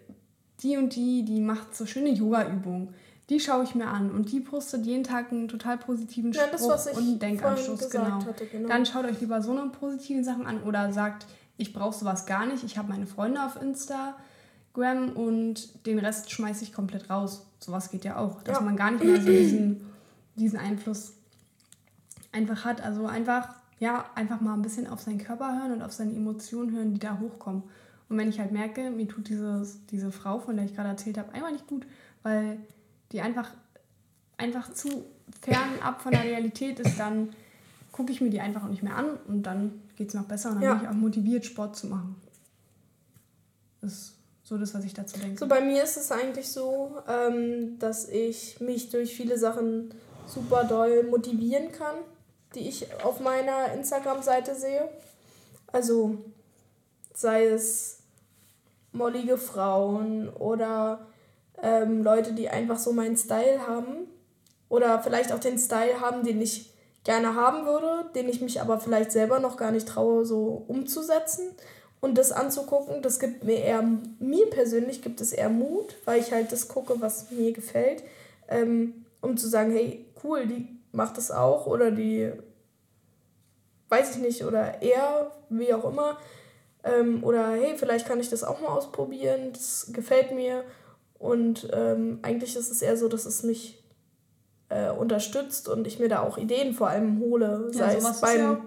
[0.62, 2.94] die und die, die macht so schöne Yoga-Übungen.
[3.30, 6.52] Die schaue ich mir an und die postet jeden Tag einen total positiven Spruch ja,
[6.52, 7.90] das, und einen Denkanstoß.
[7.90, 8.26] Genau.
[8.26, 8.68] Hatte, genau.
[8.68, 11.26] Dann schaut euch lieber so eine positiven Sachen an oder sagt,
[11.58, 12.64] ich brauche sowas gar nicht.
[12.64, 17.46] Ich habe meine Freunde auf Instagram und den Rest schmeiße ich komplett raus.
[17.60, 18.64] Sowas geht ja auch, dass ja.
[18.64, 19.86] man gar nicht mehr so diesen,
[20.36, 21.14] diesen Einfluss
[22.34, 22.82] einfach hat.
[22.84, 26.76] Also einfach, ja, einfach mal ein bisschen auf seinen Körper hören und auf seine Emotionen
[26.76, 27.64] hören, die da hochkommen.
[28.10, 31.18] Und wenn ich halt merke, mir tut dieses, diese Frau, von der ich gerade erzählt
[31.18, 31.86] habe, einfach nicht gut,
[32.22, 32.58] weil
[33.12, 33.52] die einfach,
[34.38, 35.06] einfach zu
[35.42, 37.30] fern ab von der Realität ist, dann
[37.92, 40.50] gucke ich mir die einfach auch nicht mehr an und dann geht es noch besser
[40.50, 40.74] und dann ja.
[40.74, 42.16] bin ich auch motiviert, Sport zu machen.
[43.82, 44.14] Das ist
[44.44, 45.38] so das, was ich dazu denke.
[45.38, 49.94] So bei mir ist es eigentlich so, ähm, dass ich mich durch viele Sachen
[50.26, 51.96] super doll motivieren kann,
[52.56, 54.90] die ich auf meiner Instagram-Seite sehe.
[55.68, 56.18] Also
[57.14, 58.00] sei es
[58.92, 61.08] mollige Frauen oder
[61.62, 64.08] ähm, Leute, die einfach so meinen Style haben
[64.70, 66.74] oder vielleicht auch den Style haben, den ich
[67.04, 71.52] gerne haben würde, den ich mich aber vielleicht selber noch gar nicht traue, so umzusetzen
[72.02, 73.02] und das anzugucken.
[73.02, 73.84] Das gibt mir eher,
[74.20, 78.04] mir persönlich gibt es eher Mut, weil ich halt das gucke, was mir gefällt,
[78.48, 82.32] ähm, um zu sagen, hey, cool, die macht das auch oder die,
[83.90, 86.18] weiß ich nicht, oder er, wie auch immer.
[86.84, 90.64] Ähm, oder hey, vielleicht kann ich das auch mal ausprobieren, das gefällt mir.
[91.18, 93.82] Und ähm, eigentlich ist es eher so, dass es mich
[94.70, 98.40] äh, unterstützt und ich mir da auch Ideen vor allem hole, ja, sei es beim
[98.40, 98.62] ja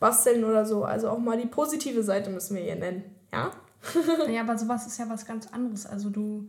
[0.00, 0.84] Basteln oder so.
[0.84, 3.50] Also auch mal die positive Seite müssen wir hier nennen, ja?
[4.30, 5.86] ja, aber sowas ist ja was ganz anderes.
[5.86, 6.48] Also du,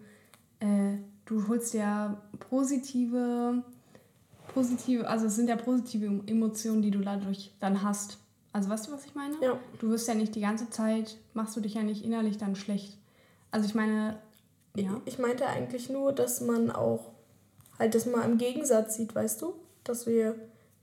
[0.60, 3.64] äh, du holst ja positive,
[4.54, 8.18] positive, also es sind ja positive Emotionen, die du dadurch dann hast.
[8.56, 9.36] Also weißt du, was ich meine?
[9.42, 9.60] Ja.
[9.80, 12.98] Du wirst ja nicht die ganze Zeit, machst du dich ja nicht innerlich dann schlecht.
[13.52, 14.18] Also ich meine,
[14.78, 15.02] ja.
[15.04, 17.12] Ich meinte eigentlich nur, dass man auch
[17.78, 19.56] halt das mal im Gegensatz sieht, weißt du?
[19.84, 20.36] Dass wir,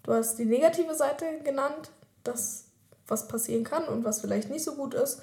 [0.02, 1.90] du hast die negative Seite genannt,
[2.24, 2.66] das,
[3.08, 5.22] was passieren kann und was vielleicht nicht so gut ist.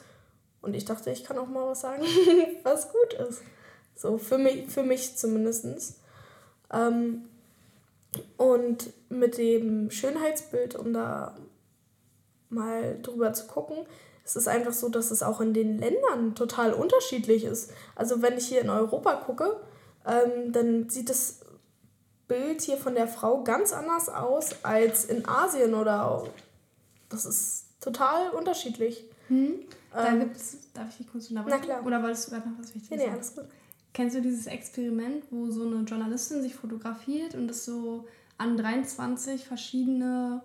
[0.64, 2.02] Und ich dachte, ich kann auch mal was sagen,
[2.64, 3.44] was gut ist.
[3.96, 6.00] So, für mich, für mich zumindest.
[6.74, 7.26] Ähm,
[8.38, 11.38] und mit dem Schönheitsbild, um da
[12.50, 13.86] mal drüber zu gucken,
[14.26, 17.72] ist es einfach so, dass es auch in den Ländern total unterschiedlich ist.
[17.96, 19.60] Also wenn ich hier in Europa gucke,
[20.06, 21.40] ähm, dann sieht das
[22.28, 26.26] Bild hier von der Frau ganz anders aus als in Asien oder
[27.10, 29.04] das ist total unterschiedlich.
[29.28, 29.62] Hm.
[29.92, 31.58] Da ähm, gibt's, darf ich dich kurz unterbrechen?
[31.60, 31.86] Na klar.
[31.86, 33.46] Oder wolltest du gerade noch was Wichtiges nee, nee, alles gut.
[33.94, 38.06] kennst du dieses Experiment, wo so eine Journalistin sich fotografiert und das so
[38.38, 40.42] an 23 verschiedene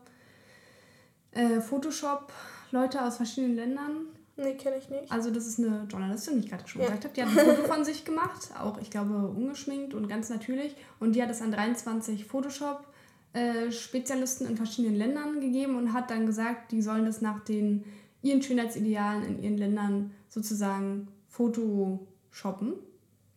[1.35, 5.13] äh, Photoshop-Leute aus verschiedenen Ländern Nee, kenne ich nicht.
[5.13, 6.89] Also das ist eine Journalistin, die ich gerade schon ja.
[6.89, 7.15] gesagt habe.
[7.15, 10.75] Die hat ein Foto von sich gemacht, auch ich glaube ungeschminkt und ganz natürlich.
[10.99, 16.73] Und die hat es an 23 Photoshop-Spezialisten in verschiedenen Ländern gegeben und hat dann gesagt,
[16.73, 17.85] die sollen das nach den
[18.23, 22.73] ihren Schönheitsidealen in ihren Ländern sozusagen photoshoppen.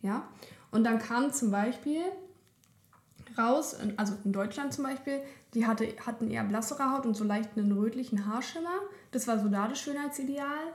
[0.01, 0.27] Ja?
[0.71, 2.01] Und dann kam zum Beispiel
[3.37, 5.19] raus, also in Deutschland zum Beispiel,
[5.53, 8.81] die hatte, hatten eher blassere Haut und so leicht einen rötlichen Haarschimmer.
[9.11, 10.73] Das war so da das Schönheitsideal.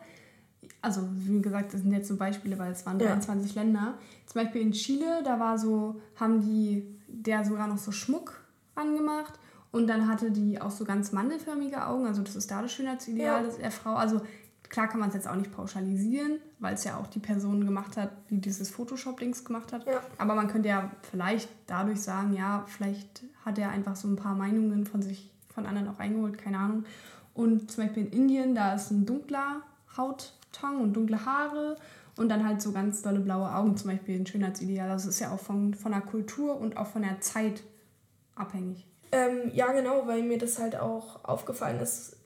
[0.80, 3.08] Also, wie gesagt, das sind jetzt so Beispiele, weil es waren ja.
[3.08, 3.94] 23 Länder.
[4.26, 8.40] Zum Beispiel in Chile, da war so, haben die der sogar noch so Schmuck
[8.74, 9.34] angemacht.
[9.70, 12.06] Und dann hatte die auch so ganz mandelförmige Augen.
[12.06, 13.56] Also, das ist da das Schönheitsideal ja.
[13.56, 13.94] der Frau.
[13.94, 14.22] Also,
[14.72, 17.96] klar kann man es jetzt auch nicht pauschalisieren, weil es ja auch die Person gemacht
[17.98, 19.86] hat, die dieses Photoshop-Dings gemacht hat.
[19.86, 20.00] Ja.
[20.16, 24.34] Aber man könnte ja vielleicht dadurch sagen, ja, vielleicht hat er einfach so ein paar
[24.34, 26.84] Meinungen von sich, von anderen auch eingeholt, keine Ahnung.
[27.34, 29.60] Und zum Beispiel in Indien, da ist ein dunkler
[29.96, 31.76] Hautton und dunkle Haare
[32.16, 34.88] und dann halt so ganz dolle blaue Augen, zum Beispiel ein Schönheitsideal.
[34.88, 37.62] Das also ist ja auch von, von der Kultur und auch von der Zeit
[38.34, 38.86] abhängig.
[39.12, 42.16] Ähm, ja, genau, weil mir das halt auch aufgefallen ist,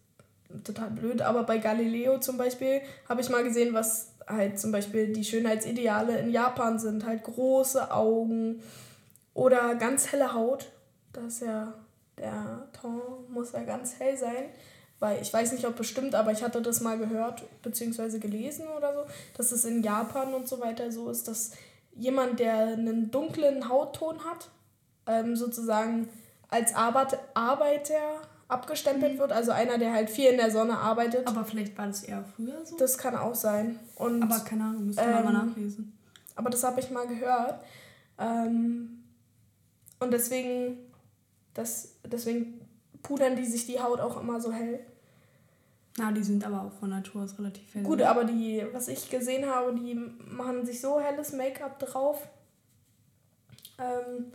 [0.65, 5.13] total blöd, aber bei Galileo zum Beispiel habe ich mal gesehen, was halt zum Beispiel
[5.13, 7.07] die Schönheitsideale in Japan sind.
[7.07, 8.63] Halt große Augen
[9.35, 10.67] oder ganz helle Haut.
[11.13, 11.73] Das ist ja,
[12.19, 14.47] der Ton muss ja ganz hell sein
[14.99, 18.19] weil ich weiß nicht, ob bestimmt, aber ich hatte das mal gehört bzw.
[18.19, 19.01] gelesen oder so,
[19.37, 21.53] dass es in Japan und so weiter so ist, dass
[21.95, 24.49] jemand, der einen dunklen Hautton hat,
[25.07, 26.09] ähm, sozusagen
[26.49, 31.27] als Arbeit, Arbeiter abgestempelt wird, also einer, der halt viel in der Sonne arbeitet.
[31.27, 32.77] Aber vielleicht war das eher früher so?
[32.77, 33.79] Das kann auch sein.
[33.97, 35.99] Und, aber keine Ahnung, müsste man ähm, mal nachlesen.
[36.37, 37.61] Aber das habe ich mal gehört.
[38.19, 39.05] Ähm,
[39.99, 40.79] und deswegen,
[41.55, 42.61] das, deswegen
[43.03, 44.81] pudern die sich die Haut auch immer so hell.
[45.99, 47.83] Na, die sind aber auch von Natur aus relativ hell.
[47.83, 52.29] Gut, aber die, was ich gesehen habe, die machen sich so helles Make-up drauf.
[53.79, 54.33] Ähm,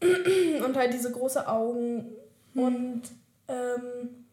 [0.64, 2.12] und halt diese große Augen
[2.54, 2.62] hm.
[2.62, 3.02] und
[3.48, 4.26] ähm,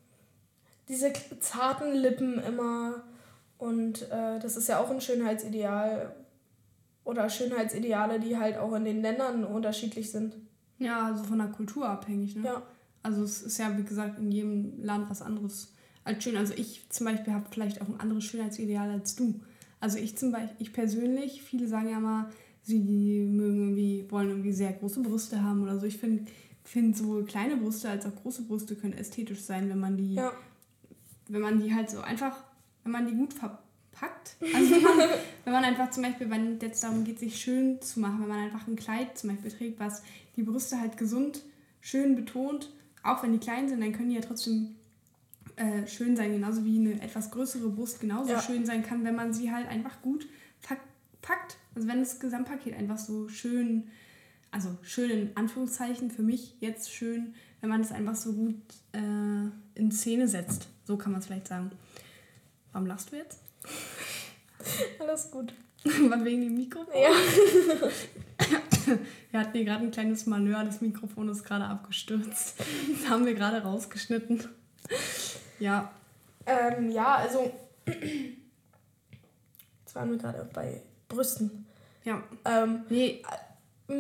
[0.88, 3.04] diese zarten Lippen immer.
[3.58, 6.16] Und äh, das ist ja auch ein Schönheitsideal.
[7.04, 10.36] Oder Schönheitsideale, die halt auch in den Ländern unterschiedlich sind.
[10.78, 12.46] Ja, also von der Kultur abhängig, ne?
[12.46, 12.64] Ja.
[13.04, 16.38] Also es ist ja, wie gesagt, in jedem Land was anderes als schön.
[16.38, 19.40] Also ich zum Beispiel habe vielleicht auch ein anderes Schönheitsideal als du.
[19.80, 22.30] Also ich zum Beispiel, ich persönlich, viele sagen ja mal,
[22.62, 25.86] sie mögen irgendwie, wollen irgendwie sehr große Brüste haben oder so.
[25.86, 26.26] Ich finde
[26.64, 30.32] find sowohl kleine Brüste als auch große Brüste können ästhetisch sein, wenn man die, ja.
[31.28, 32.44] wenn man die halt so einfach,
[32.84, 34.38] wenn man die gut verpackt.
[34.54, 35.10] Also wenn man,
[35.46, 38.30] wenn man einfach zum Beispiel, wenn es jetzt darum geht, sich schön zu machen, wenn
[38.30, 40.04] man einfach ein Kleid zum Beispiel trägt, was
[40.36, 41.42] die Brüste halt gesund,
[41.82, 42.70] schön betont
[43.04, 44.76] auch wenn die klein sind, dann können die ja trotzdem
[45.56, 48.42] äh, schön sein, genauso wie eine etwas größere Brust genauso ja.
[48.42, 50.28] schön sein kann, wenn man sie halt einfach gut
[51.22, 51.58] packt.
[51.76, 53.90] Also wenn das Gesamtpaket einfach so schön,
[54.52, 58.62] also schön in Anführungszeichen, für mich jetzt schön, wenn man das einfach so gut
[58.92, 59.00] äh,
[59.76, 60.68] in Szene setzt.
[60.84, 61.72] So kann man es vielleicht sagen.
[62.72, 63.40] Warum lachst du jetzt?
[65.00, 65.54] Alles gut.
[65.84, 66.94] War wegen dem Mikrofon?
[66.94, 67.10] Ja.
[69.32, 72.60] wir hatten hier gerade ein kleines Malheur, das Mikrofon ist gerade abgestürzt.
[72.60, 74.44] Das haben wir gerade rausgeschnitten.
[75.60, 75.92] Ja.
[76.46, 77.52] Ähm, ja, also.
[77.86, 81.66] Jetzt waren wir gerade bei Brüsten.
[82.04, 82.22] Ja.
[82.46, 83.24] Ähm, nee.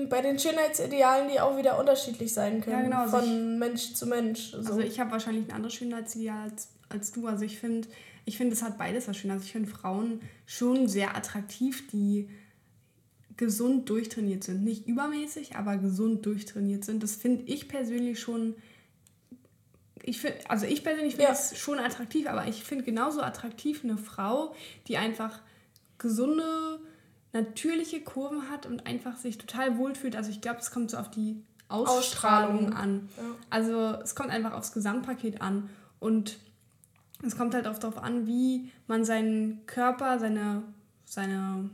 [0.09, 2.77] Bei den Schönheitsidealen, die auch wieder unterschiedlich sein können.
[2.77, 3.01] Ja, genau.
[3.01, 4.51] Also von ich, Mensch zu Mensch.
[4.51, 4.57] So.
[4.57, 7.27] Also ich habe wahrscheinlich ein anderes Schönheitsideal als, als du.
[7.27, 7.87] Also ich finde,
[8.25, 9.31] ich finde, es hat beides was schön.
[9.31, 12.29] Also ich finde Frauen schon sehr attraktiv, die
[13.37, 14.63] gesund durchtrainiert sind.
[14.63, 17.01] Nicht übermäßig, aber gesund durchtrainiert sind.
[17.01, 18.55] Das finde ich persönlich schon.
[20.03, 21.57] Ich find, also ich persönlich finde es ja.
[21.57, 24.55] schon attraktiv, aber ich finde genauso attraktiv eine Frau,
[24.87, 25.41] die einfach
[25.97, 26.79] gesunde,
[27.33, 30.15] natürliche Kurven hat und einfach sich total wohlfühlt.
[30.15, 32.73] Also ich glaube, es kommt so auf die Ausstrahlung, Ausstrahlung.
[32.73, 33.09] an.
[33.17, 33.23] Ja.
[33.49, 35.69] Also es kommt einfach aufs Gesamtpaket an.
[35.99, 36.37] Und
[37.25, 40.63] es kommt halt auch darauf an, wie man seinen Körper, seine,
[41.05, 41.69] seine,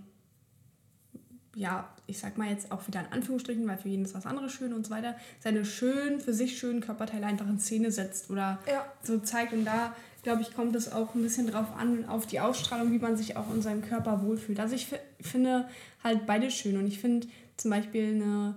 [1.55, 4.51] ja, ich sag mal jetzt auch wieder in Anführungsstrichen, weil für jeden ist was anderes
[4.51, 8.59] schön und so weiter, seine schönen, für sich schönen Körperteile einfach in Szene setzt oder
[8.67, 8.85] ja.
[9.01, 9.53] so zeigt.
[9.53, 9.95] Und da,
[10.27, 13.37] glaube ich, kommt es auch ein bisschen drauf an, auf die Ausstrahlung, wie man sich
[13.37, 14.59] auch in seinem Körper wohlfühlt.
[14.59, 14.87] Also ich
[15.21, 15.69] finde
[16.03, 18.55] halt beide schön und ich finde zum Beispiel eine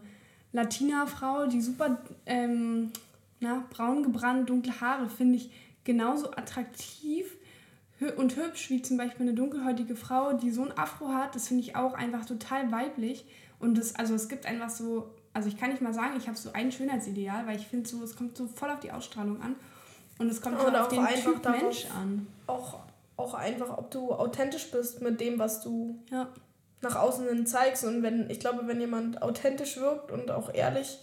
[0.53, 2.91] Latina-Frau, die super ähm,
[3.39, 5.53] na, braun gebrannt, dunkle Haare, finde ich
[5.85, 7.37] genauso attraktiv,
[8.17, 11.63] und hübsch, wie zum Beispiel eine dunkelhäutige Frau, die so ein Afro hat, das finde
[11.63, 13.27] ich auch einfach total weiblich.
[13.61, 16.37] Und das, also es gibt einfach so, also ich kann nicht mal sagen, ich habe
[16.37, 19.55] so ein Schönheitsideal, weil ich finde so, es kommt so voll auf die Ausstrahlung an.
[20.21, 22.27] Und es kommt halt auf den Typ darauf, Mensch an.
[22.47, 22.81] Auch,
[23.17, 26.29] auch einfach, ob du authentisch bist mit dem, was du ja.
[26.83, 27.85] nach außen hin zeigst.
[27.85, 30.99] Und wenn, ich glaube, wenn jemand authentisch wirkt und auch ehrlich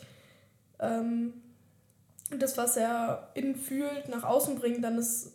[0.80, 1.34] ähm,
[2.30, 5.34] das, was er innen fühlt, nach außen bringt, dann ist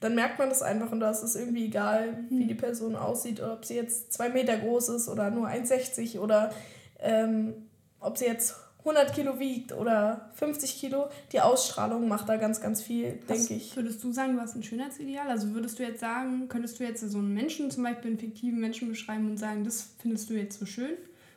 [0.00, 2.48] dann merkt man das einfach und da ist es irgendwie egal, wie hm.
[2.48, 6.52] die Person aussieht, oder ob sie jetzt zwei Meter groß ist oder nur 1,60 oder
[6.98, 7.54] ähm,
[8.00, 8.54] ob sie jetzt
[8.84, 11.08] 100 Kilo wiegt oder 50 Kilo.
[11.32, 13.74] Die Ausstrahlung macht da ganz, ganz viel, denke ich.
[13.74, 15.28] Würdest du sagen, du hast ein Schönheitsideal?
[15.28, 18.60] Also würdest du jetzt sagen, könntest du jetzt so einen Menschen, zum Beispiel einen fiktiven
[18.60, 20.96] Menschen beschreiben und sagen, das findest du jetzt so schön?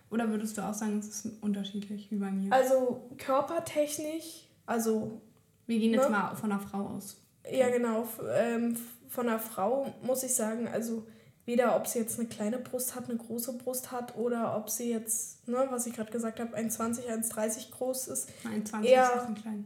[0.10, 2.52] Oder würdest du auch sagen, es ist unterschiedlich wie bei mir?
[2.52, 5.22] Also körpertechnisch, also.
[5.66, 6.12] Wir gehen jetzt ne?
[6.12, 7.18] mal von einer Frau aus.
[7.50, 8.08] Ja, genau.
[8.34, 8.78] Ähm,
[9.10, 11.06] von einer Frau muss ich sagen, also
[11.48, 14.92] weder ob sie jetzt eine kleine Brust hat, eine große Brust hat oder ob sie
[14.92, 18.30] jetzt, ne, was ich gerade gesagt habe, 1,20, 1,30 groß ist.
[18.44, 19.66] 1,20 eher, ist ein klein.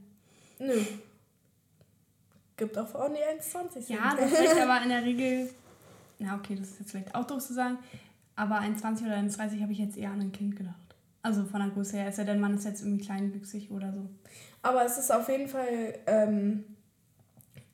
[0.60, 0.80] Nö.
[2.56, 3.90] Gibt auch Frauen, die 1,20 sind.
[3.90, 5.50] Ja, das ist aber in der Regel,
[6.20, 7.80] na okay, das ist jetzt vielleicht auch doof zu sagen,
[8.36, 10.76] aber 1,20 oder 1,30 habe ich jetzt eher an ein Kind gedacht.
[11.24, 14.08] Also von der Größe her, ist ja der Mann ist jetzt irgendwie kleinwüchsig oder so.
[14.62, 16.64] Aber es ist auf jeden Fall ähm,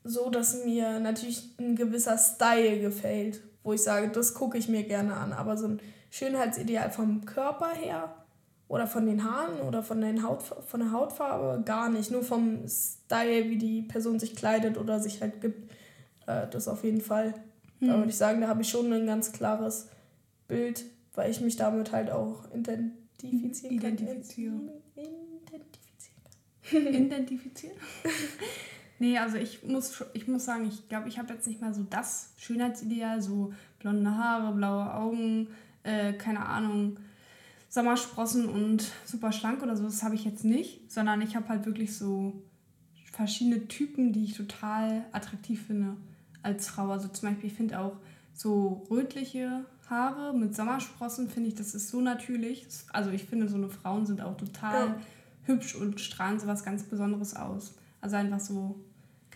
[0.06, 4.84] so, dass mir natürlich ein gewisser Style gefällt, wo ich sage, das gucke ich mir
[4.84, 5.34] gerne an.
[5.34, 8.16] Aber so ein Schönheitsideal vom Körper her
[8.70, 12.10] oder von den Haaren oder von, den Haut, von der Hautfarbe gar nicht.
[12.10, 15.70] Nur vom Style, wie die Person sich kleidet oder sich halt gibt,
[16.28, 17.34] äh, das auf jeden Fall.
[17.80, 17.90] Hm.
[17.90, 19.90] Da würde ich sagen, da habe ich schon ein ganz klares
[20.48, 24.70] Bild, weil ich mich damit halt auch identifizieren Identifizieren.
[26.72, 27.04] Identifizieren.
[27.04, 27.78] Identifizieren?
[29.00, 31.86] Nee, also ich muss, ich muss sagen, ich glaube, ich habe jetzt nicht mal so
[31.88, 35.48] das Schönheitsideal, so blonde Haare, blaue Augen,
[35.84, 36.98] äh, keine Ahnung,
[37.70, 39.84] Sommersprossen und super schlank oder so.
[39.84, 42.42] Das habe ich jetzt nicht, sondern ich habe halt wirklich so
[43.12, 45.96] verschiedene Typen, die ich total attraktiv finde
[46.42, 46.90] als Frau.
[46.90, 47.98] Also zum Beispiel, ich finde auch
[48.34, 52.66] so rötliche Haare mit Sommersprossen, finde ich, das ist so natürlich.
[52.94, 55.02] Also ich finde, so eine Frauen sind auch total ja.
[55.44, 57.76] hübsch und strahlen so was ganz Besonderes aus.
[58.02, 58.80] Also einfach so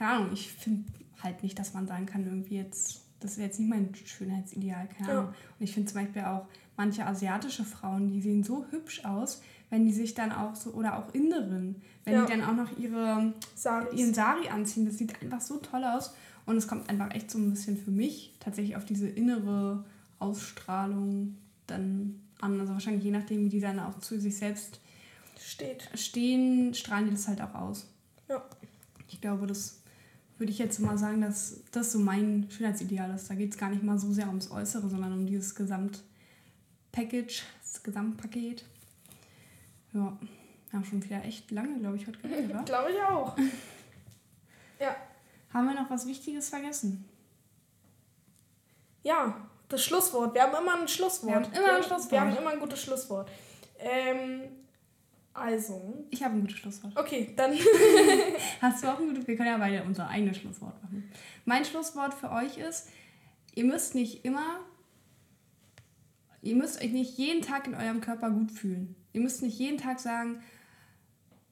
[0.02, 3.60] keine Ahnung, ich finde halt nicht, dass man sagen kann, irgendwie jetzt, das ist jetzt
[3.60, 5.26] nicht mein Schönheitsideal, keine Ahnung.
[5.26, 5.30] Ja.
[5.60, 9.86] Und ich finde zum Beispiel auch manche asiatische Frauen, die sehen so hübsch aus, wenn
[9.86, 12.26] die sich dann auch so, oder auch Inderinnen, wenn ja.
[12.26, 13.32] die dann auch noch ihre,
[13.96, 16.16] ihren Sari anziehen, das sieht einfach so toll aus.
[16.48, 19.86] Und es kommt einfach echt so ein bisschen für mich tatsächlich auf diese innere
[20.18, 21.38] Ausstrahlung
[21.68, 22.60] dann an.
[22.60, 24.80] Also wahrscheinlich je nachdem, wie die dann auch zu sich selbst
[25.40, 25.88] Steht.
[25.94, 27.88] stehen, strahlen die das halt auch aus.
[28.28, 28.44] Ja.
[29.08, 29.81] Ich glaube, das
[30.42, 33.30] würde ich jetzt mal sagen, dass das so mein Schönheitsideal ist.
[33.30, 37.84] Da geht es gar nicht mal so sehr ums Äußere, sondern um dieses Gesamtpackage, das
[37.84, 38.66] Gesamtpaket.
[39.94, 40.18] Ja,
[40.70, 42.64] wir haben schon wieder echt lange, glaube ich, heute geredet, oder?
[42.66, 43.38] glaube ich auch.
[44.80, 44.96] ja.
[45.54, 47.06] Haben wir noch was Wichtiges vergessen?
[49.04, 50.34] Ja, das Schlusswort.
[50.34, 51.30] Wir haben immer ein Schlusswort.
[51.30, 52.12] Wir haben immer ein Schlusswort.
[52.12, 53.30] Wir haben immer ein gutes Schlusswort.
[53.78, 54.42] Ähm,
[55.34, 56.06] also.
[56.10, 56.98] Ich habe ein gutes Schlusswort.
[56.98, 57.54] Okay, dann.
[58.62, 59.28] Hast du auch ein gutes?
[59.28, 61.10] Wir können ja beide unser eigenes Schlusswort machen.
[61.46, 62.90] Mein Schlusswort für euch ist:
[63.56, 64.60] Ihr müsst nicht immer.
[66.42, 68.96] Ihr müsst euch nicht jeden Tag in eurem Körper gut fühlen.
[69.14, 70.42] Ihr müsst nicht jeden Tag sagen,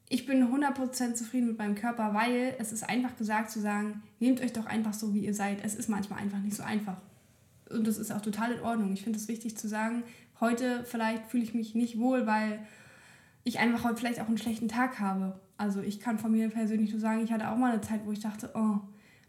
[0.10, 4.42] ich bin 100% zufrieden mit meinem Körper, weil es ist einfach gesagt zu sagen, nehmt
[4.42, 5.64] euch doch einfach so, wie ihr seid.
[5.64, 6.98] Es ist manchmal einfach nicht so einfach.
[7.70, 8.92] Und das ist auch total in Ordnung.
[8.92, 10.04] Ich finde es wichtig zu sagen,
[10.40, 12.66] heute vielleicht fühle ich mich nicht wohl, weil
[13.50, 15.40] ich einfach heute vielleicht auch einen schlechten Tag habe.
[15.58, 18.12] Also ich kann von mir persönlich nur sagen, ich hatte auch mal eine Zeit, wo
[18.12, 18.80] ich dachte, oh,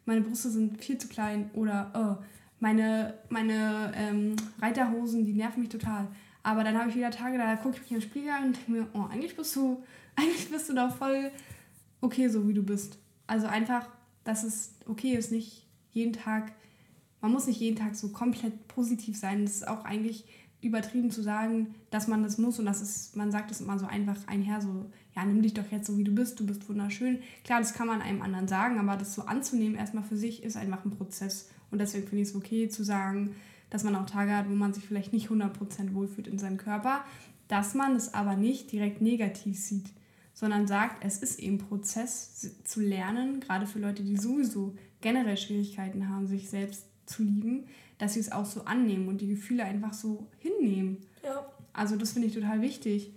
[0.05, 2.25] meine Brüste sind viel zu klein oder oh,
[2.61, 6.09] meine, meine ähm, Reiterhosen, die nerven mich total.
[6.43, 8.57] Aber dann habe ich wieder Tage, da gucke ich mich in den Spiegel an und
[8.57, 9.83] denke mir, oh, eigentlich bist du,
[10.17, 11.31] eigentlich bist du doch voll
[12.01, 12.99] okay, so wie du bist.
[13.27, 13.89] Also einfach,
[14.25, 16.53] dass es okay ist, nicht jeden Tag,
[17.21, 19.45] man muss nicht jeden Tag so komplett positiv sein.
[19.45, 20.25] Das ist auch eigentlich
[20.63, 23.87] übertrieben zu sagen, dass man das muss und das ist, man sagt es immer so
[23.87, 27.19] einfach einher, so, ja, nimm dich doch jetzt so, wie du bist, du bist wunderschön.
[27.45, 30.57] Klar, das kann man einem anderen sagen, aber das so anzunehmen erstmal für sich ist
[30.57, 31.49] einfach ein Prozess.
[31.71, 33.35] Und deswegen finde ich es okay zu sagen,
[33.71, 37.05] dass man auch Tage hat, wo man sich vielleicht nicht 100% wohlfühlt in seinem Körper,
[37.49, 39.91] dass man es aber nicht direkt negativ sieht,
[40.35, 46.09] sondern sagt, es ist eben Prozess zu lernen, gerade für Leute, die sowieso generell Schwierigkeiten
[46.09, 47.65] haben, sich selbst zu lieben,
[48.01, 51.07] dass sie es auch so annehmen und die Gefühle einfach so hinnehmen.
[51.23, 51.47] Ja.
[51.73, 53.13] Also das finde ich total wichtig.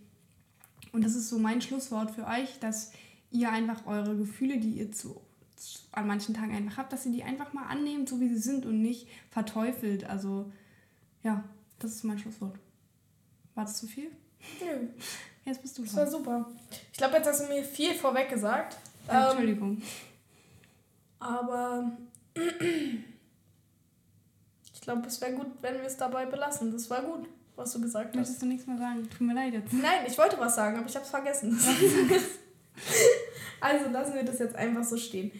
[0.91, 2.91] Und das ist so mein Schlusswort für euch, dass
[3.31, 5.21] ihr einfach eure Gefühle, die ihr zu,
[5.93, 8.65] an manchen Tagen einfach habt, dass ihr die einfach mal annehmt, so wie sie sind
[8.65, 10.03] und nicht verteufelt.
[10.03, 10.51] Also
[11.23, 11.43] ja,
[11.79, 12.59] das ist mein Schlusswort.
[13.55, 14.11] War das zu viel?
[14.59, 14.87] Nö.
[15.45, 15.95] Jetzt bist du dran.
[15.95, 16.51] Das war super.
[16.91, 18.77] Ich glaube, jetzt hast du mir viel vorweg gesagt.
[19.09, 19.71] Ja, Entschuldigung.
[19.71, 19.81] Ähm,
[21.19, 21.91] aber
[24.83, 26.71] glaube, es wäre gut, wenn wir es dabei belassen.
[26.71, 28.15] Das war gut, was du gesagt hast.
[28.15, 29.09] Möchtest du nichts mehr sagen?
[29.09, 29.73] Tut mir leid jetzt.
[29.73, 31.57] Nein, ich wollte was sagen, aber ich habe es vergessen.
[33.61, 35.31] also lassen wir das jetzt einfach so stehen.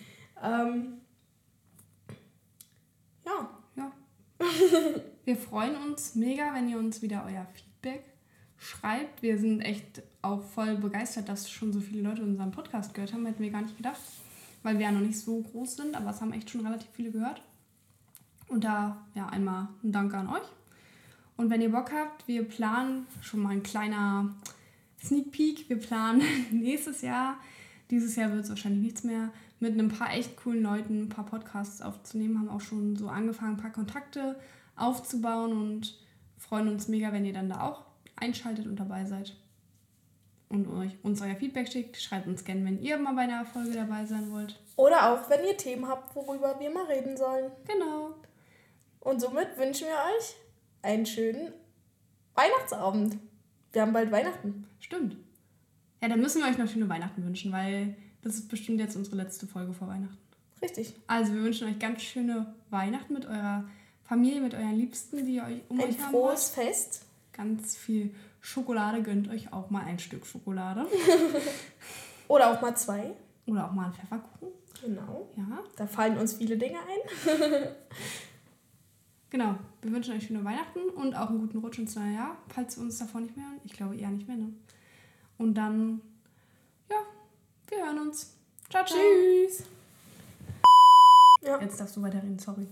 [0.41, 1.01] Ähm,
[3.25, 3.49] ja.
[3.75, 3.91] Ja.
[5.25, 8.03] wir freuen uns mega, wenn ihr uns wieder euer Feedback
[8.57, 9.21] schreibt.
[9.21, 13.25] Wir sind echt auch voll begeistert, dass schon so viele Leute unseren Podcast gehört haben.
[13.25, 14.01] Hätten wir gar nicht gedacht,
[14.63, 17.11] weil wir ja noch nicht so groß sind, aber es haben echt schon relativ viele
[17.11, 17.41] gehört.
[18.53, 20.43] Und da ja einmal ein Danke an euch.
[21.37, 24.29] Und wenn ihr Bock habt, wir planen schon mal ein kleiner
[25.03, 25.69] Sneak Peek.
[25.69, 27.37] Wir planen nächstes Jahr,
[27.89, 29.29] dieses Jahr wird es wahrscheinlich nichts mehr,
[29.59, 32.37] mit ein paar echt coolen Leuten ein paar Podcasts aufzunehmen.
[32.37, 34.39] Haben auch schon so angefangen, ein paar Kontakte
[34.75, 35.99] aufzubauen und
[36.37, 37.81] freuen uns mega, wenn ihr dann da auch
[38.17, 39.35] einschaltet und dabei seid.
[40.49, 41.99] Und euch, uns euer Feedback schickt.
[41.99, 44.59] Schreibt uns gerne, wenn ihr mal bei einer Folge dabei sein wollt.
[44.75, 47.51] Oder auch, wenn ihr Themen habt, worüber wir mal reden sollen.
[47.67, 48.13] Genau.
[49.03, 50.35] Und somit wünschen wir euch
[50.81, 51.51] einen schönen
[52.35, 53.17] Weihnachtsabend.
[53.73, 54.65] Wir haben bald Weihnachten.
[54.79, 55.17] Stimmt.
[56.01, 59.17] Ja, dann müssen wir euch noch schöne Weihnachten wünschen, weil das ist bestimmt jetzt unsere
[59.17, 60.17] letzte Folge vor Weihnachten.
[60.61, 60.95] Richtig.
[61.07, 63.65] Also wir wünschen euch ganz schöne Weihnachten mit eurer
[64.03, 66.05] Familie, mit euren Liebsten, die ihr euch um Ein euch haben.
[66.05, 69.01] Ein frohes Fest ganz viel Schokolade.
[69.01, 70.87] Gönnt euch auch mal ein Stück Schokolade.
[72.29, 73.11] Oder auch mal zwei.
[73.47, 74.47] Oder auch mal einen Pfefferkuchen.
[74.81, 75.29] Genau.
[75.35, 75.59] Ja.
[75.75, 77.67] Da fallen uns viele Dinge ein.
[79.33, 79.55] genau.
[79.81, 82.83] Wir wünschen euch schöne Weihnachten und auch einen guten Rutsch ins neue Jahr, falls wir
[82.83, 83.59] uns davon nicht mehr hören.
[83.65, 84.53] Ich glaube eher nicht mehr, ne?
[85.37, 85.99] Und dann,
[86.89, 86.97] ja,
[87.67, 88.35] wir hören uns.
[88.69, 88.97] Ciao, ciao.
[88.97, 89.63] Tschüss.
[91.41, 91.59] Ja.
[91.59, 92.65] Jetzt darfst du weiterreden, sorry.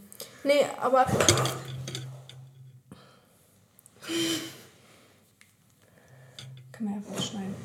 [0.46, 1.04] Nee, aber
[6.72, 7.56] kann man ja rausschneiden.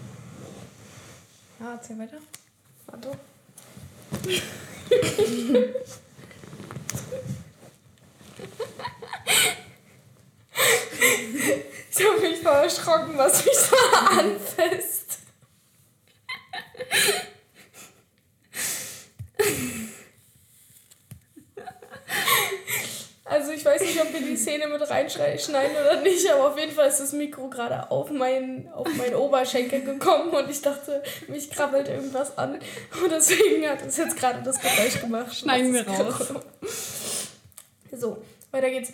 [1.61, 2.19] Ja, erzähl weiter.
[2.87, 3.19] Warte.
[11.91, 15.19] ich habe mich voll erschrocken, was mich da anfasst.
[23.29, 26.73] Also ich weiß nicht, ob wir die Szene mit reinschneiden oder nicht, aber auf jeden
[26.73, 31.51] Fall ist das Mikro gerade auf meinen auf mein Oberschenkel gekommen und ich dachte, mich
[31.51, 32.55] krabbelt irgendwas an.
[32.55, 35.35] Und deswegen hat es jetzt gerade das Geräusch gemacht.
[35.35, 36.35] Schneiden wir raus.
[37.91, 38.93] So, weiter geht's.